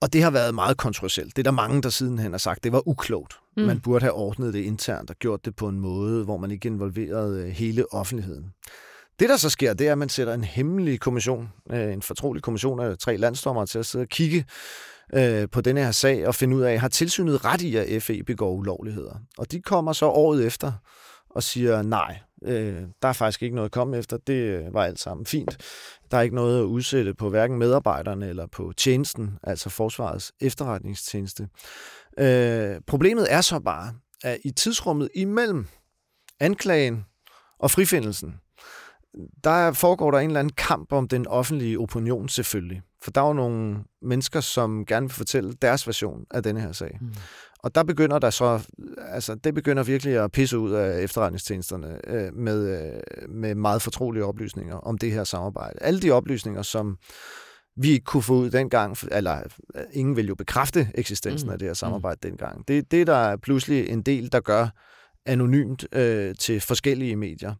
[0.00, 1.36] Og det har været meget kontroversielt.
[1.36, 3.34] Det er der mange, der sidenhen har sagt, det var uklogt.
[3.56, 3.62] Mm.
[3.62, 6.68] Man burde have ordnet det internt og gjort det på en måde, hvor man ikke
[6.68, 8.52] involverede øh, hele offentligheden.
[9.20, 12.42] Det, der så sker, det er, at man sætter en hemmelig kommission, øh, en fortrolig
[12.42, 14.44] kommission af tre landsdommer til at sidde og kigge
[15.14, 18.22] øh, på denne her sag og finde ud af, har tilsynet ret i, at FE
[18.22, 19.14] begår ulovligheder?
[19.38, 20.72] Og de kommer så året efter
[21.30, 24.84] og siger, nej, øh, der er faktisk ikke noget at komme efter, det øh, var
[24.84, 25.56] alt sammen fint.
[26.10, 31.48] Der er ikke noget at udsætte på hverken medarbejderne eller på tjenesten, altså Forsvarets efterretningstjeneste.
[32.18, 33.94] Øh, problemet er så bare,
[34.24, 35.66] at i tidsrummet imellem
[36.40, 37.04] anklagen
[37.58, 38.34] og frifindelsen,
[39.44, 42.82] der foregår der en eller anden kamp om den offentlige opinion selvfølgelig.
[43.02, 46.72] For der er jo nogle mennesker, som gerne vil fortælle deres version af denne her
[46.72, 46.98] sag.
[47.00, 47.14] Mm.
[47.58, 48.60] Og der begynder der så,
[48.98, 54.24] altså det begynder virkelig at pisse ud af efterretningstjenesterne øh, med, øh, med meget fortrolige
[54.24, 55.78] oplysninger om det her samarbejde.
[55.82, 56.98] Alle de oplysninger, som
[57.76, 59.42] vi ikke kunne få ud dengang, eller
[59.74, 61.52] øh, ingen vil jo bekræfte eksistensen mm.
[61.52, 62.30] af det her samarbejde mm.
[62.30, 62.68] dengang.
[62.68, 64.68] Det, det er der pludselig en del, der gør
[65.26, 67.54] anonymt øh, til forskellige medier.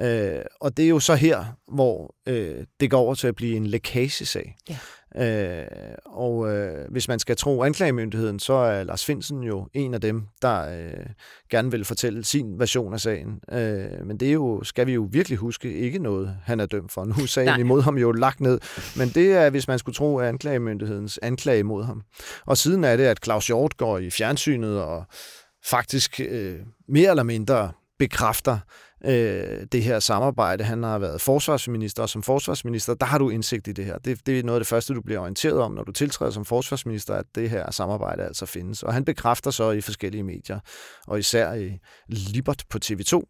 [0.00, 3.56] Øh, og det er jo så her, hvor øh, det går over til at blive
[3.56, 4.56] en lækagesag.
[4.68, 4.78] Ja.
[5.16, 5.66] Øh,
[6.04, 10.22] og øh, hvis man skal tro anklagemyndigheden, så er Lars Finsen jo en af dem,
[10.42, 11.06] der øh,
[11.50, 13.40] gerne vil fortælle sin version af sagen.
[13.52, 16.92] Øh, men det er jo, skal vi jo virkelig huske, ikke noget, han er dømt
[16.92, 17.04] for.
[17.04, 17.58] Nu er sagen Nej.
[17.58, 18.60] imod ham jo lagt ned.
[18.96, 22.02] Men det er, hvis man skulle tro, anklagemyndighedens anklage imod ham.
[22.46, 25.04] Og siden er det, at Claus Hjort går i fjernsynet og
[25.64, 28.58] faktisk øh, mere eller mindre bekræfter,
[29.04, 30.64] øh, det her samarbejde.
[30.64, 33.98] Han har været forsvarsminister, og som forsvarsminister, der har du indsigt i det her.
[33.98, 36.44] Det, det er noget af det første, du bliver orienteret om, når du tiltræder som
[36.44, 38.82] forsvarsminister, at det her samarbejde altså findes.
[38.82, 40.60] Og han bekræfter så i forskellige medier,
[41.06, 41.78] og især i
[42.08, 43.22] Libert på TV2,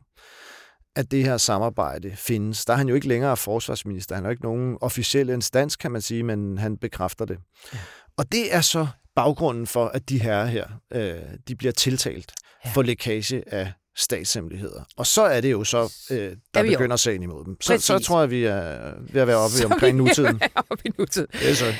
[0.97, 2.65] at det her samarbejde findes.
[2.65, 4.15] Der er han jo ikke længere forsvarsminister.
[4.15, 7.39] Han har ikke nogen officiel instans, kan man sige, men han bekræfter det.
[7.75, 7.79] Ja.
[8.17, 8.87] Og det er så
[9.17, 11.15] baggrunden for, at de her her, øh,
[11.49, 12.33] de bliver tiltalt
[12.65, 12.71] ja.
[12.71, 14.85] for lækage af statshemmeligheder.
[14.97, 17.61] Og så er det jo så, øh, der begynder sagen imod dem.
[17.61, 20.41] Så, så tror jeg, vi er ved at være oppe i omkring nutiden.
[20.71, 21.29] oppe i nutiden.
[21.43, 21.75] Ja, så.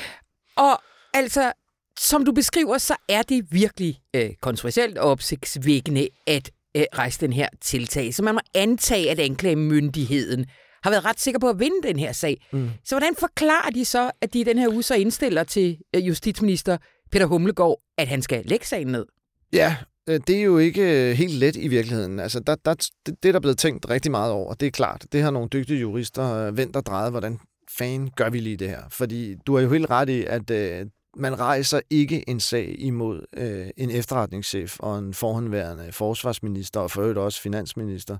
[0.57, 0.81] Og
[1.13, 1.51] altså,
[1.99, 7.33] som du beskriver, så er det virkelig øh, kontroversielt og opsigtsvækkende at øh, rejse den
[7.33, 8.13] her tiltag.
[8.13, 10.45] Så man må antage, at anklagemyndigheden
[10.83, 12.47] har været ret sikker på at vinde den her sag.
[12.51, 12.69] Mm.
[12.85, 16.07] Så hvordan forklarer de så, at de i den her uge så indstiller til øh,
[16.07, 16.77] justitsminister
[17.11, 19.05] Peter Humlegård, at han skal lægge sagen ned?
[19.53, 19.75] Ja,
[20.07, 22.19] Øh, det er jo ikke øh, helt let i virkeligheden.
[22.19, 22.73] Altså, der, der,
[23.05, 25.05] det, det er der blevet tænkt rigtig meget over, det er klart.
[25.11, 27.39] Det har nogle dygtige jurister øh, vendt og drejet, hvordan
[27.77, 28.83] fanden gør vi lige det her?
[28.89, 30.85] Fordi du har jo helt ret i, at øh,
[31.17, 37.01] man rejser ikke en sag imod øh, en efterretningschef og en forhåndværende forsvarsminister og for
[37.01, 38.17] øvrigt også finansminister,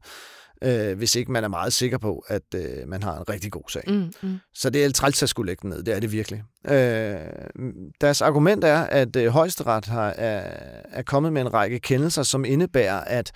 [0.64, 3.70] øh, hvis ikke man er meget sikker på, at øh, man har en rigtig god
[3.70, 3.84] sag.
[3.88, 4.38] Mm, mm.
[4.54, 6.44] Så det er træls at skulle lægge den ned, det er det virkelig.
[6.70, 7.16] Øh,
[8.02, 10.60] deres argument er, at øh, højesteret har, er,
[10.92, 13.32] er kommet med en række kendelser, som indebærer, at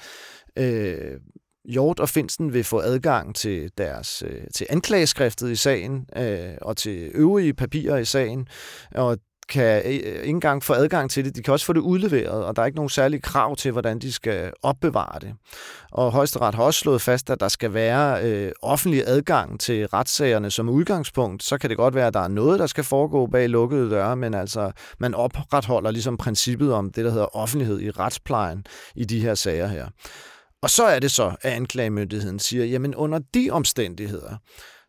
[0.57, 1.19] øh,
[1.65, 6.77] Hjort og Finsten vil få adgang til deres øh, til anklageskriftet i sagen øh, og
[6.77, 8.47] til øvrige papirer i sagen,
[8.95, 9.17] og
[9.51, 11.35] kan øh, øh, ikke engang få adgang til det.
[11.35, 13.99] De kan også få det udleveret, og der er ikke nogen særlige krav til, hvordan
[13.99, 15.33] de skal opbevare det.
[15.91, 20.51] Og højesteret har også slået fast, at der skal være øh, offentlig adgang til retssagerne
[20.51, 21.43] som udgangspunkt.
[21.43, 24.15] Så kan det godt være, at der er noget, der skal foregå bag lukkede døre,
[24.15, 29.19] men altså man opretholder ligesom princippet om det, der hedder offentlighed i retsplejen i de
[29.19, 29.87] her sager her.
[30.61, 34.37] Og så er det så, at anklagemyndigheden siger, jamen under de omstændigheder,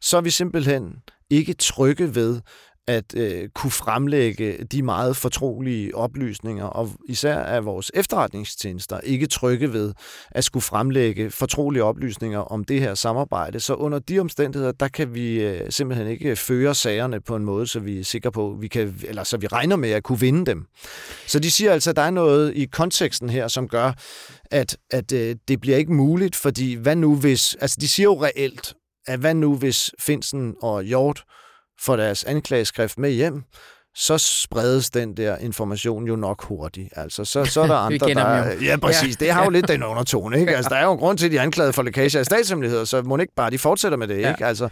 [0.01, 2.41] så er vi simpelthen ikke trygge ved,
[2.87, 9.73] at øh, kunne fremlægge de meget fortrolige oplysninger, og især at vores efterretningstjenester ikke trygge
[9.73, 9.93] ved
[10.31, 13.61] at skulle fremlægge fortrolige oplysninger om det her samarbejde.
[13.61, 17.67] Så under de omstændigheder, der kan vi øh, simpelthen ikke føre sagerne på en måde,
[17.67, 20.47] så vi er sikre på, vi kan, eller så vi regner med at kunne vinde
[20.47, 20.67] dem.
[21.27, 23.93] Så de siger altså, at der er noget i konteksten her, som gør,
[24.51, 28.23] at, at øh, det bliver ikke muligt, fordi hvad nu hvis, altså de siger jo
[28.23, 28.75] reelt,
[29.07, 31.25] at hvad nu hvis Finsen og Hjort
[31.83, 33.43] får deres anklageskrift med hjem,
[33.95, 36.89] så spredes den der information jo nok hurtigt.
[36.97, 38.53] Altså, så, så er der andre, der...
[38.63, 39.17] Ja, præcis.
[39.21, 39.25] Ja.
[39.25, 40.57] Det har jo lidt den undertone, ikke?
[40.57, 42.85] Altså, der er jo en grund til, at de er anklaget for lækage af statshemmeligheder,
[42.85, 44.47] så må ikke bare de fortsætter med det, ikke?
[44.47, 44.65] Altså,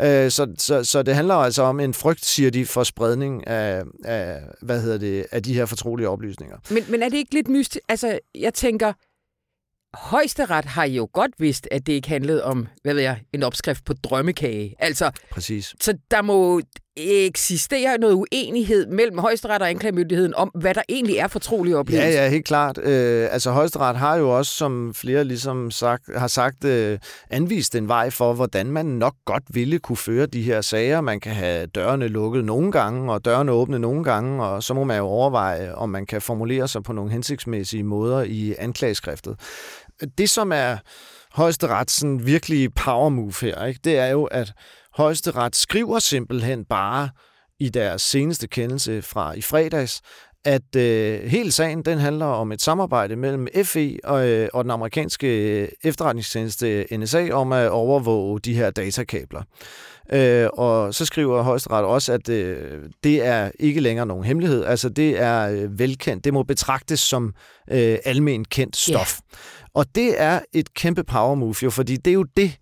[0.00, 3.82] øh, så, så, så det handler altså om en frygt, siger de, for spredning af,
[4.04, 6.56] af, hvad hedder det, af de her fortrolige oplysninger.
[6.70, 7.80] Men, men er det ikke lidt mystisk?
[7.88, 8.92] Altså, jeg tænker,
[9.98, 13.84] Højesteret har jo godt vidst, at det ikke handlede om, hvad ved jeg, en opskrift
[13.84, 14.74] på drømmekage.
[14.78, 15.74] Altså, Præcis.
[15.80, 16.60] Så der må
[16.96, 22.08] eksistere noget uenighed mellem højesteret og anklagemyndigheden om, hvad der egentlig er fortrolige oplevelser.
[22.08, 22.78] Ja, ja, helt klart.
[22.78, 26.98] Øh, altså højesteret har jo også, som flere ligesom sagt, har sagt, øh,
[27.30, 31.00] anvist en vej for, hvordan man nok godt ville kunne føre de her sager.
[31.00, 34.84] Man kan have dørene lukket nogle gange, og dørene åbne nogle gange, og så må
[34.84, 39.36] man jo overveje, om man kan formulere sig på nogle hensigtsmæssige måder i anklageskriftet
[40.18, 40.76] det, som er
[41.32, 44.52] højesterets virkelige power move her, ikke, det er jo, at
[44.94, 47.08] højesteret skriver simpelthen bare
[47.60, 50.00] i deres seneste kendelse fra i fredags,
[50.44, 54.70] at øh, hele sagen den handler om et samarbejde mellem FE og, øh, og den
[54.70, 59.42] amerikanske efterretningstjeneste NSA om at overvåge de her datakabler.
[60.12, 64.64] Øh, og så skriver højesteret også, at øh, det er ikke længere nogen hemmelighed.
[64.64, 66.24] Altså det er øh, velkendt.
[66.24, 67.34] Det må betragtes som
[67.70, 68.96] øh, almen kendt stof.
[68.98, 69.40] Yeah.
[69.74, 72.58] Og det er et kæmpe power move, jo, fordi det er jo det,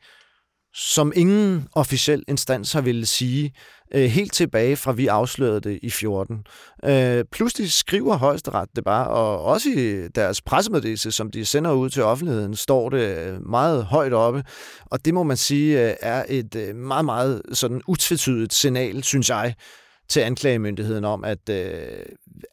[0.74, 3.52] som ingen officiel instans har ville sige
[3.94, 6.44] øh, helt tilbage fra vi afslørede det i 14.
[6.84, 11.90] Øh, pludselig skriver højesteret det bare, og også i deres pressemeddelelse, som de sender ud
[11.90, 14.44] til offentligheden, står det øh, meget højt oppe,
[14.86, 19.28] og det må man sige øh, er et øh, meget, meget sådan utvetydigt signal, synes
[19.28, 19.54] jeg,
[20.08, 22.04] til anklagemyndigheden om, at øh,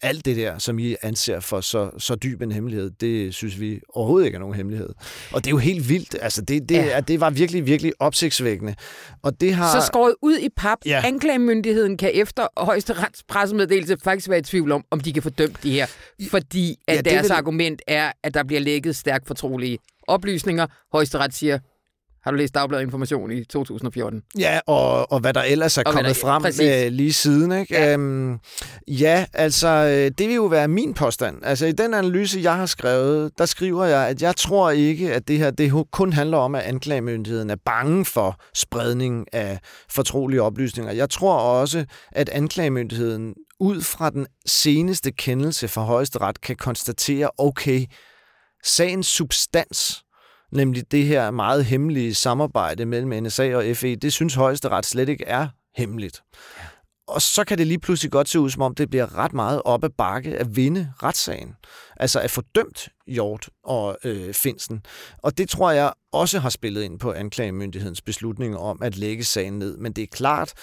[0.02, 3.80] alt det der, som I anser for så, så dyb en hemmelighed, det synes vi
[3.90, 4.90] overhovedet ikke er nogen hemmelighed.
[5.32, 6.16] Og det er jo helt vildt.
[6.22, 7.00] Altså, det, det, ja.
[7.00, 8.76] det var virkelig, virkelig opsigtsvækkende.
[9.24, 9.80] Og det har...
[9.82, 10.78] Så skåret ud i pap.
[10.86, 11.02] Ja.
[11.06, 15.72] Anklagemyndigheden kan efter højesterets pressemeddelelse faktisk være i tvivl om, om de kan fordømme de
[15.72, 15.86] her.
[16.30, 17.32] Fordi at ja, deres vil...
[17.32, 19.78] argument er, at der bliver lækket stærkt fortrolige
[20.08, 20.68] oplysninger.
[20.94, 21.60] Højesteret siger,
[22.24, 24.22] har du læst Dagbladet Information i 2014?
[24.40, 26.46] Ja, og, og hvad der ellers er og kommet der, frem
[26.86, 27.52] øh, lige siden.
[27.52, 27.74] Ikke?
[27.76, 27.94] Ja.
[27.94, 28.40] Øhm,
[28.88, 31.38] ja, altså, øh, det vil jo være min påstand.
[31.44, 35.28] Altså, i den analyse, jeg har skrevet, der skriver jeg, at jeg tror ikke, at
[35.28, 39.60] det her det kun handler om, at anklagemyndigheden er bange for spredning af
[39.90, 40.94] fortrolige oplysninger.
[40.94, 47.86] Jeg tror også, at anklagemyndigheden ud fra den seneste kendelse fra højesteret kan konstatere, okay,
[48.64, 50.04] sagens substans
[50.52, 55.26] nemlig det her meget hemmelige samarbejde mellem NSA og FE, det synes højesteret slet ikke
[55.26, 56.22] er hemmeligt.
[56.58, 56.64] Ja.
[57.10, 59.62] Og så kan det lige pludselig godt se ud, som om det bliver ret meget
[59.66, 61.56] op ad bakke at vinde retssagen.
[61.98, 64.82] Altså at få dømt Hjort og øh, Finsen.
[65.18, 69.60] Og det tror jeg også har spillet ind på anklagemyndighedens beslutning om at lægge sagen
[69.60, 69.78] ned.
[69.78, 70.54] Men det er klart,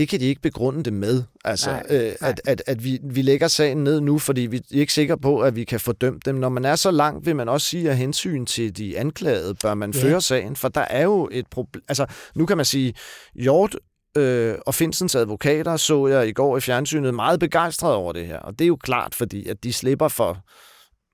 [0.00, 1.22] det kan de ikke begrunde det med.
[1.44, 2.30] Altså, nej, øh, nej.
[2.30, 5.40] at, at, at vi, vi lægger sagen ned nu, fordi vi er ikke sikre på,
[5.40, 6.34] at vi kan fordømme dem.
[6.34, 9.74] Når man er så langt, vil man også sige, at hensyn til de anklagede, bør
[9.74, 10.02] man ja.
[10.02, 11.84] føre sagen, for der er jo et problem.
[11.88, 12.94] Altså, nu kan man sige,
[13.34, 13.76] Hjort
[14.16, 18.38] øh, og Finsens advokater så jeg i går i fjernsynet meget begejstrede over det her.
[18.38, 20.44] Og det er jo klart, fordi at de slipper for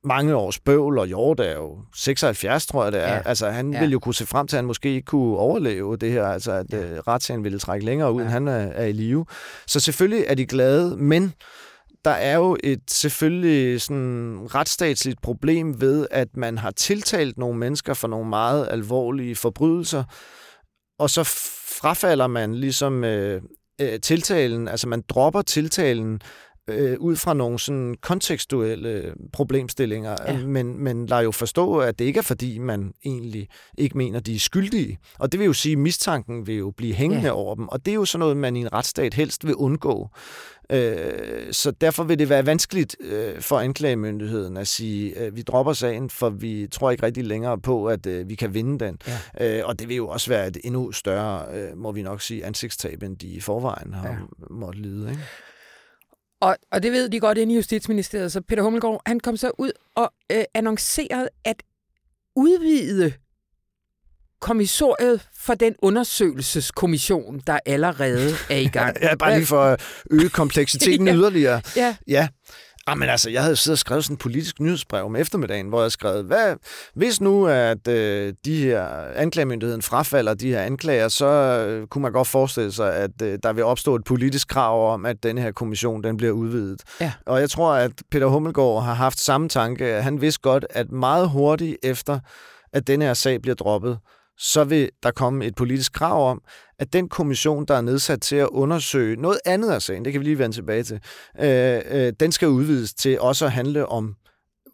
[0.06, 3.14] mange års bøvl, og Hjort er jo 76, tror jeg det er.
[3.14, 3.22] Ja.
[3.24, 3.80] Altså, han ja.
[3.80, 6.52] ville jo kunne se frem til, at han måske ikke kunne overleve det her, altså
[6.52, 6.92] at ja.
[6.92, 8.24] uh, retssagen ville trække længere ud, ja.
[8.24, 9.26] end han er, er i live.
[9.66, 11.32] Så selvfølgelig er de glade, men
[12.04, 17.94] der er jo et selvfølgelig sådan retsstatsligt problem ved, at man har tiltalt nogle mennesker
[17.94, 20.04] for nogle meget alvorlige forbrydelser,
[20.98, 21.24] og så
[21.80, 23.42] frafalder man ligesom øh,
[23.80, 26.20] øh, tiltalen, altså man dropper tiltalen
[26.68, 30.38] øh, ud fra nogle sådan kontekstuelle problemstillinger, ja.
[30.38, 33.48] men, men lader jo forstå, at det ikke er fordi, man egentlig
[33.78, 34.98] ikke mener, de er skyldige.
[35.18, 37.32] Og det vil jo sige, at mistanken vil jo blive hængende ja.
[37.32, 40.10] over dem, og det er jo sådan noget, man i en retsstat helst vil undgå.
[40.70, 45.72] Øh, så derfor vil det være vanskeligt øh, for anklagemyndigheden at sige, at vi dropper
[45.72, 48.98] sagen, for vi tror ikke rigtig længere på, at øh, vi kan vinde den.
[49.40, 49.64] Ja.
[49.64, 51.46] Og det vil jo også være et endnu større,
[51.76, 54.16] må vi nok sige, ansigtstab, end de i forvejen har ja.
[54.50, 55.10] måttet lide.
[55.10, 55.22] Ikke?
[56.40, 59.50] Og, og det ved de godt inde i Justitsministeriet, så Peter Hummelgaard, han kom så
[59.58, 61.62] ud og øh, annoncerede, at
[62.36, 63.12] udvide
[64.40, 68.96] kommissoriet for den undersøgelseskommission, der allerede er i gang.
[69.02, 69.80] ja, bare lige for at
[70.10, 71.14] øge kompleksiteten ja.
[71.14, 71.62] yderligere.
[71.76, 71.96] Ja.
[72.06, 72.28] ja.
[72.88, 75.92] Jamen altså, jeg havde siddet og skrevet sådan en politisk nyhedsbrev om eftermiddagen, hvor jeg
[75.92, 76.54] skrev, hvad,
[76.94, 82.12] hvis nu at øh, de her anklagemyndigheden frafalder de her anklager, så øh, kunne man
[82.12, 85.52] godt forestille sig, at øh, der vil opstå et politisk krav om, at den her
[85.52, 86.82] kommission den bliver udvidet.
[87.00, 87.12] Ja.
[87.26, 90.02] Og jeg tror, at Peter Hummelgaard har haft samme tanke.
[90.02, 92.18] Han vidste godt, at meget hurtigt efter,
[92.72, 93.98] at den her sag bliver droppet,
[94.38, 96.42] så vil der komme et politisk krav om,
[96.78, 100.20] at den kommission, der er nedsat til at undersøge noget andet af sagen, det kan
[100.20, 101.00] vi lige vende tilbage til,
[101.40, 104.14] øh, øh, den skal udvides til også at handle om,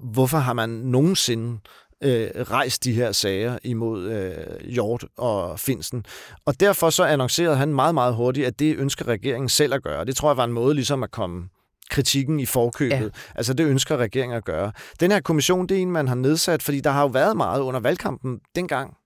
[0.00, 1.58] hvorfor har man nogensinde
[2.02, 6.04] øh, rejst de her sager imod øh, Hjort og Finsen.
[6.44, 10.04] Og derfor så annoncerede han meget, meget hurtigt, at det ønsker regeringen selv at gøre.
[10.04, 11.48] Det tror jeg var en måde ligesom at komme
[11.90, 12.96] kritikken i forkøbet.
[12.96, 13.08] Ja.
[13.34, 14.72] Altså det ønsker regeringen at gøre.
[15.00, 17.60] Den her kommission, det er en, man har nedsat, fordi der har jo været meget
[17.60, 18.96] under valgkampen dengang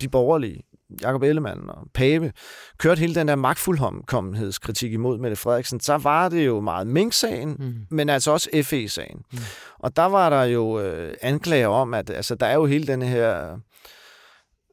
[0.00, 0.62] de borgerlige,
[1.02, 2.32] Jakob Ellemann og Pape,
[2.78, 7.74] kørte hele den der magtfuldkommenhedskritik imod Mette Frederiksen, så var det jo meget Mink-sagen, mm.
[7.90, 9.22] men altså også FE-sagen.
[9.32, 9.38] Mm.
[9.78, 13.02] Og der var der jo øh, anklager om, at altså, der er jo hele den
[13.02, 13.58] her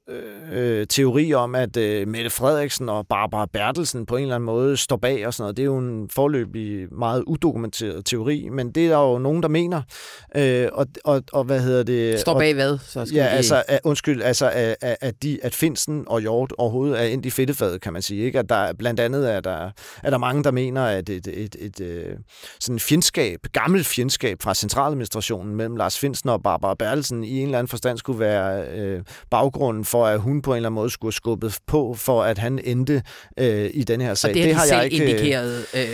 [0.09, 4.77] øh, teori om, at øh, Mette Frederiksen og Barbara Bertelsen på en eller anden måde
[4.77, 5.57] står bag og sådan noget.
[5.57, 9.49] Det er jo en forløbig meget udokumenteret teori, men det er der jo nogen, der
[9.49, 9.81] mener.
[10.35, 12.19] Øh, og, og, og hvad hedder det?
[12.19, 12.77] Står bag og, hvad?
[12.77, 13.35] Så skal ja, vi...
[13.35, 17.29] altså, at, undskyld, altså at, at, de, at Finsen og Hjort overhovedet er ind i
[17.29, 18.25] fedtefadet, kan man sige.
[18.25, 18.39] Ikke?
[18.39, 19.71] At der, blandt andet er der,
[20.03, 22.15] er der mange, der mener, at et, et, et, et øh,
[22.59, 27.57] sådan fjendskab, gammelt fjendskab fra centraladministrationen mellem Lars Finsen og Barbara Bertelsen i en eller
[27.57, 31.13] anden forstand skulle være øh, baggrunden for, at hun på en eller anden måde skulle
[31.13, 33.03] skubbet på, for at han endte
[33.39, 34.29] øh, i den her sag.
[34.29, 35.65] Og det, det har jeg ikke indikeret...
[35.75, 35.87] Øh...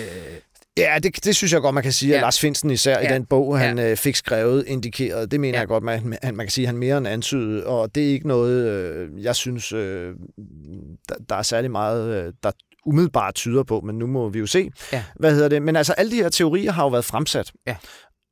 [0.77, 2.15] Ja, det, det synes jeg godt, man kan sige, ja.
[2.15, 3.09] at Lars Finsen især ja.
[3.09, 3.91] i den bog, han ja.
[3.91, 5.31] øh, fik skrevet, indikeret.
[5.31, 5.59] Det mener ja.
[5.59, 8.27] jeg godt, man, man kan sige, at han mere end antydede, og det er ikke
[8.27, 10.13] noget, øh, jeg synes, øh,
[11.09, 12.51] der, der er særlig meget, øh, der
[12.85, 14.71] umiddelbart tyder på, men nu må vi jo se.
[14.93, 15.03] Ja.
[15.15, 15.61] Hvad hedder det?
[15.61, 17.51] Men altså, alle de her teorier har jo været fremsat.
[17.67, 17.75] Ja.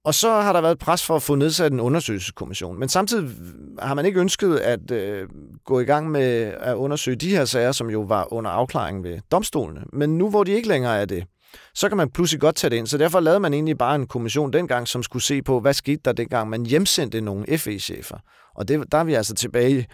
[0.07, 2.79] Og så har der været pres for at få nedsat en undersøgelseskommission.
[2.79, 3.29] Men samtidig
[3.79, 5.27] har man ikke ønsket at øh,
[5.65, 9.19] gå i gang med at undersøge de her sager, som jo var under afklaring ved
[9.31, 9.83] domstolene.
[9.93, 11.25] Men nu hvor de ikke længere er det,
[11.75, 12.87] så kan man pludselig godt tage det ind.
[12.87, 16.01] Så derfor lavede man egentlig bare en kommission dengang, som skulle se på, hvad skete
[16.05, 18.17] der dengang, man hjemsendte nogle FE-chefer.
[18.55, 19.85] Og det, der er vi altså tilbage i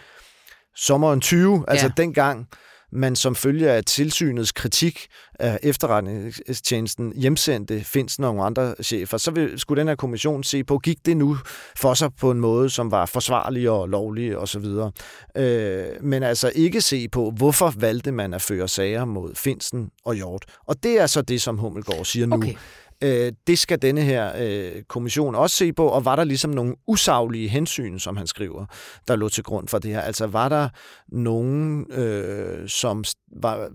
[0.76, 2.04] sommeren 20, altså ja.
[2.04, 2.48] dengang
[2.96, 5.08] man som følge af tilsynets kritik
[5.40, 10.64] af efterretningstjenesten hjemsendte Finsen og nogle andre chefer, så vil, skulle den her kommission se
[10.64, 11.38] på, gik det nu
[11.78, 14.66] for sig på en måde, som var forsvarlig og lovlig osv.
[15.38, 20.16] Øh, men altså ikke se på, hvorfor valgte man at føre sager mod Finsen og
[20.16, 20.46] Hjort.
[20.68, 22.44] Og det er så det, som Hummelgaard siger nu.
[23.04, 26.76] Øh, det skal denne her øh, kommission også se på, og var der ligesom nogle
[26.88, 28.66] usaglige hensyn, som han skriver,
[29.08, 30.02] der lå til grund for det her?
[30.02, 30.70] Altså var der
[31.08, 33.04] nogen, øh, som
[33.36, 33.70] var,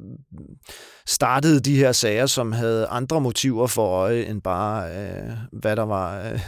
[1.08, 5.82] startede de her sager, som havde andre motiver for øje, end bare, øh, hvad der
[5.82, 6.40] var øh,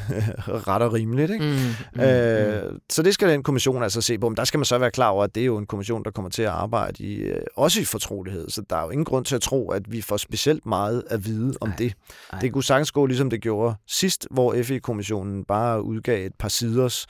[0.69, 1.31] ret og rimeligt.
[1.31, 1.45] Ikke?
[1.45, 1.51] Mm,
[1.95, 2.79] mm, øh, mm.
[2.91, 4.29] Så det skal den kommission altså se på.
[4.29, 6.11] Men der skal man så være klar over, at det er jo en kommission, der
[6.11, 8.51] kommer til at arbejde i, øh, også i fortrolighed.
[8.51, 11.25] Så der er jo ingen grund til at tro, at vi får specielt meget at
[11.25, 11.93] vide om ej, det.
[12.33, 12.41] Ej.
[12.41, 17.07] Det kunne sagtens gå, ligesom det gjorde sidst, hvor FE-kommissionen bare udgav et par siders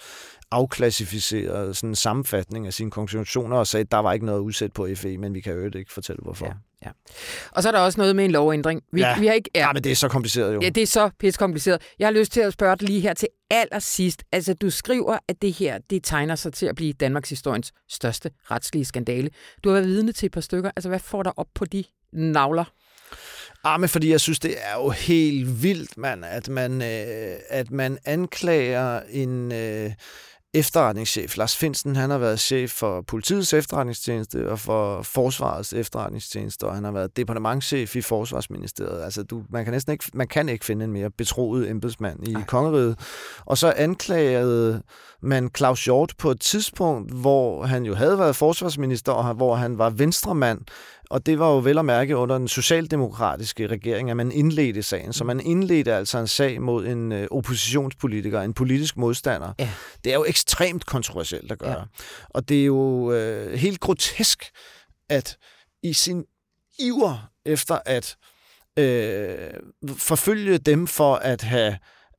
[0.50, 4.42] afklassificeret sådan en sammenfatning af sine konklusioner og sagde, at der var ikke noget at
[4.42, 6.46] udsætte på FE, men vi kan jo ikke fortælle, hvorfor.
[6.46, 6.52] Ja.
[6.84, 6.90] Ja.
[7.50, 8.82] Og så er der også noget med en lovændring.
[8.92, 9.18] Vi, ja.
[9.18, 9.60] vi har ikke, ja.
[9.66, 10.60] ja, men det er så kompliceret jo.
[10.62, 11.82] Ja, det er så pisse kompliceret.
[11.98, 14.24] Jeg har lyst til at spørge dig lige her til allersidst.
[14.32, 18.30] Altså, du skriver, at det her, det tegner sig til at blive Danmarks historiens største
[18.50, 19.30] retslige skandale.
[19.64, 20.70] Du har været vidne til et par stykker.
[20.76, 22.64] Altså, hvad får der op på de navler?
[23.64, 27.70] Ah, men fordi jeg synes, det er jo helt vildt, mand, at man, øh, at
[27.70, 29.92] man anklager en, øh,
[30.54, 31.36] efterretningschef.
[31.36, 36.84] Lars Finsen, han har været chef for politiets efterretningstjeneste og for forsvarets efterretningstjeneste, og han
[36.84, 39.02] har været departementchef i forsvarsministeriet.
[39.02, 42.34] Altså, du, man, kan næsten ikke, man kan ikke finde en mere betroet embedsmand i
[42.34, 42.44] Ej.
[42.44, 42.98] kongeriget.
[43.46, 44.82] Og så anklagede
[45.22, 49.78] man Claus Hjort på et tidspunkt, hvor han jo havde været forsvarsminister, og hvor han
[49.78, 50.60] var venstremand,
[51.10, 55.12] og det var jo vel at mærke under den socialdemokratiske regering, at man indledte sagen.
[55.12, 59.52] Så man indledte altså en sag mod en øh, oppositionspolitiker, en politisk modstander.
[59.58, 59.70] Ja.
[60.04, 61.78] Det er jo ekstremt kontroversielt at gøre.
[61.78, 61.84] Ja.
[62.28, 64.50] Og det er jo øh, helt grotesk,
[65.08, 65.36] at
[65.82, 66.24] i sin
[66.78, 68.16] iver efter at
[68.78, 69.50] øh,
[69.96, 71.72] forfølge dem for at have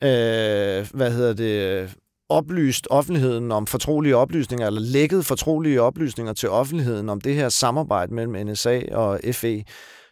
[0.04, 1.96] øh, hvad hedder det,
[2.32, 8.14] oplyst offentligheden om fortrolige oplysninger, eller lækket fortrolige oplysninger til offentligheden om det her samarbejde
[8.14, 9.64] mellem NSA og FE,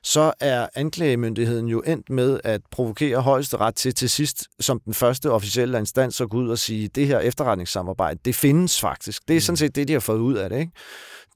[0.03, 5.31] så er anklagemyndigheden jo endt med at provokere højesteret til til sidst som den første
[5.31, 9.27] officielle instans at gå ud og sige, det her efterretningssamarbejde, det findes faktisk.
[9.27, 9.57] Det er sådan mm.
[9.57, 10.59] set det, de har fået ud af det.
[10.59, 10.71] Ikke?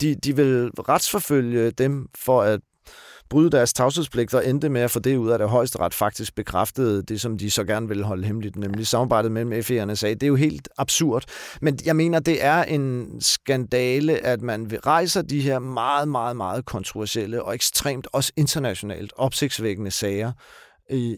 [0.02, 2.60] De, de vil retsforfølge dem for at
[3.34, 7.04] bryde deres tavshedspligt og endte med at få det ud af det højesteret faktisk bekræftede
[7.04, 10.10] det, som de så gerne ville holde hemmeligt, nemlig samarbejdet mellem FE og NSA.
[10.10, 11.24] Det er jo helt absurd.
[11.62, 16.66] Men jeg mener, det er en skandale, at man rejser de her meget, meget, meget
[16.66, 20.32] kontroversielle og ekstremt også internationalt opsigtsvækkende sager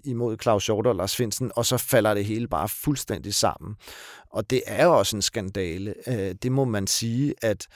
[0.03, 3.75] imod Claus Hjort og Lars Finsen, og så falder det hele bare fuldstændig sammen.
[4.29, 5.93] Og det er jo også en skandale.
[6.07, 7.67] Øh, det må man sige, at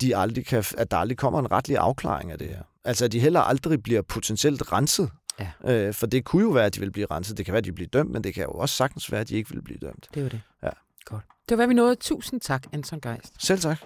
[0.00, 2.62] de aldrig kan, at der aldrig kommer en retlig afklaring af det her.
[2.84, 5.10] Altså, at de heller aldrig bliver potentielt renset.
[5.40, 5.50] Ja.
[5.64, 7.36] Øh, for det kunne jo være, at de vil blive renset.
[7.36, 9.28] Det kan være, at de bliver dømt, men det kan jo også sagtens være, at
[9.28, 10.08] de ikke vil blive dømt.
[10.14, 10.40] Det er jo det.
[10.62, 10.70] Ja.
[11.04, 11.24] Godt.
[11.48, 11.94] Det var, hvad vi nåede.
[11.94, 13.46] Tusind tak, Anton Geist.
[13.46, 13.78] Selv tak.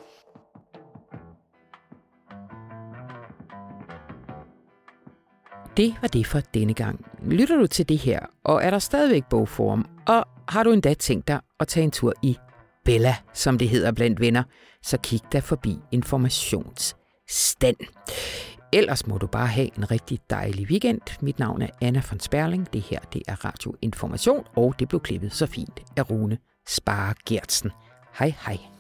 [5.77, 7.07] Det var det for denne gang.
[7.23, 11.29] Lytter du til det her, og er der stadigvæk bogform, og har du endda tænkt
[11.29, 12.37] dig at tage en tur i
[12.85, 14.43] Bella, som det hedder blandt venner,
[14.83, 17.77] så kig da forbi informationsstand.
[18.77, 21.01] Ellers må du bare have en rigtig dejlig weekend.
[21.21, 22.73] Mit navn er Anna von Sperling.
[22.73, 27.15] Det her det er Radio Information, og det blev klippet så fint af Rune Spare
[27.29, 27.71] Gertsen.
[28.19, 28.76] Hej hej.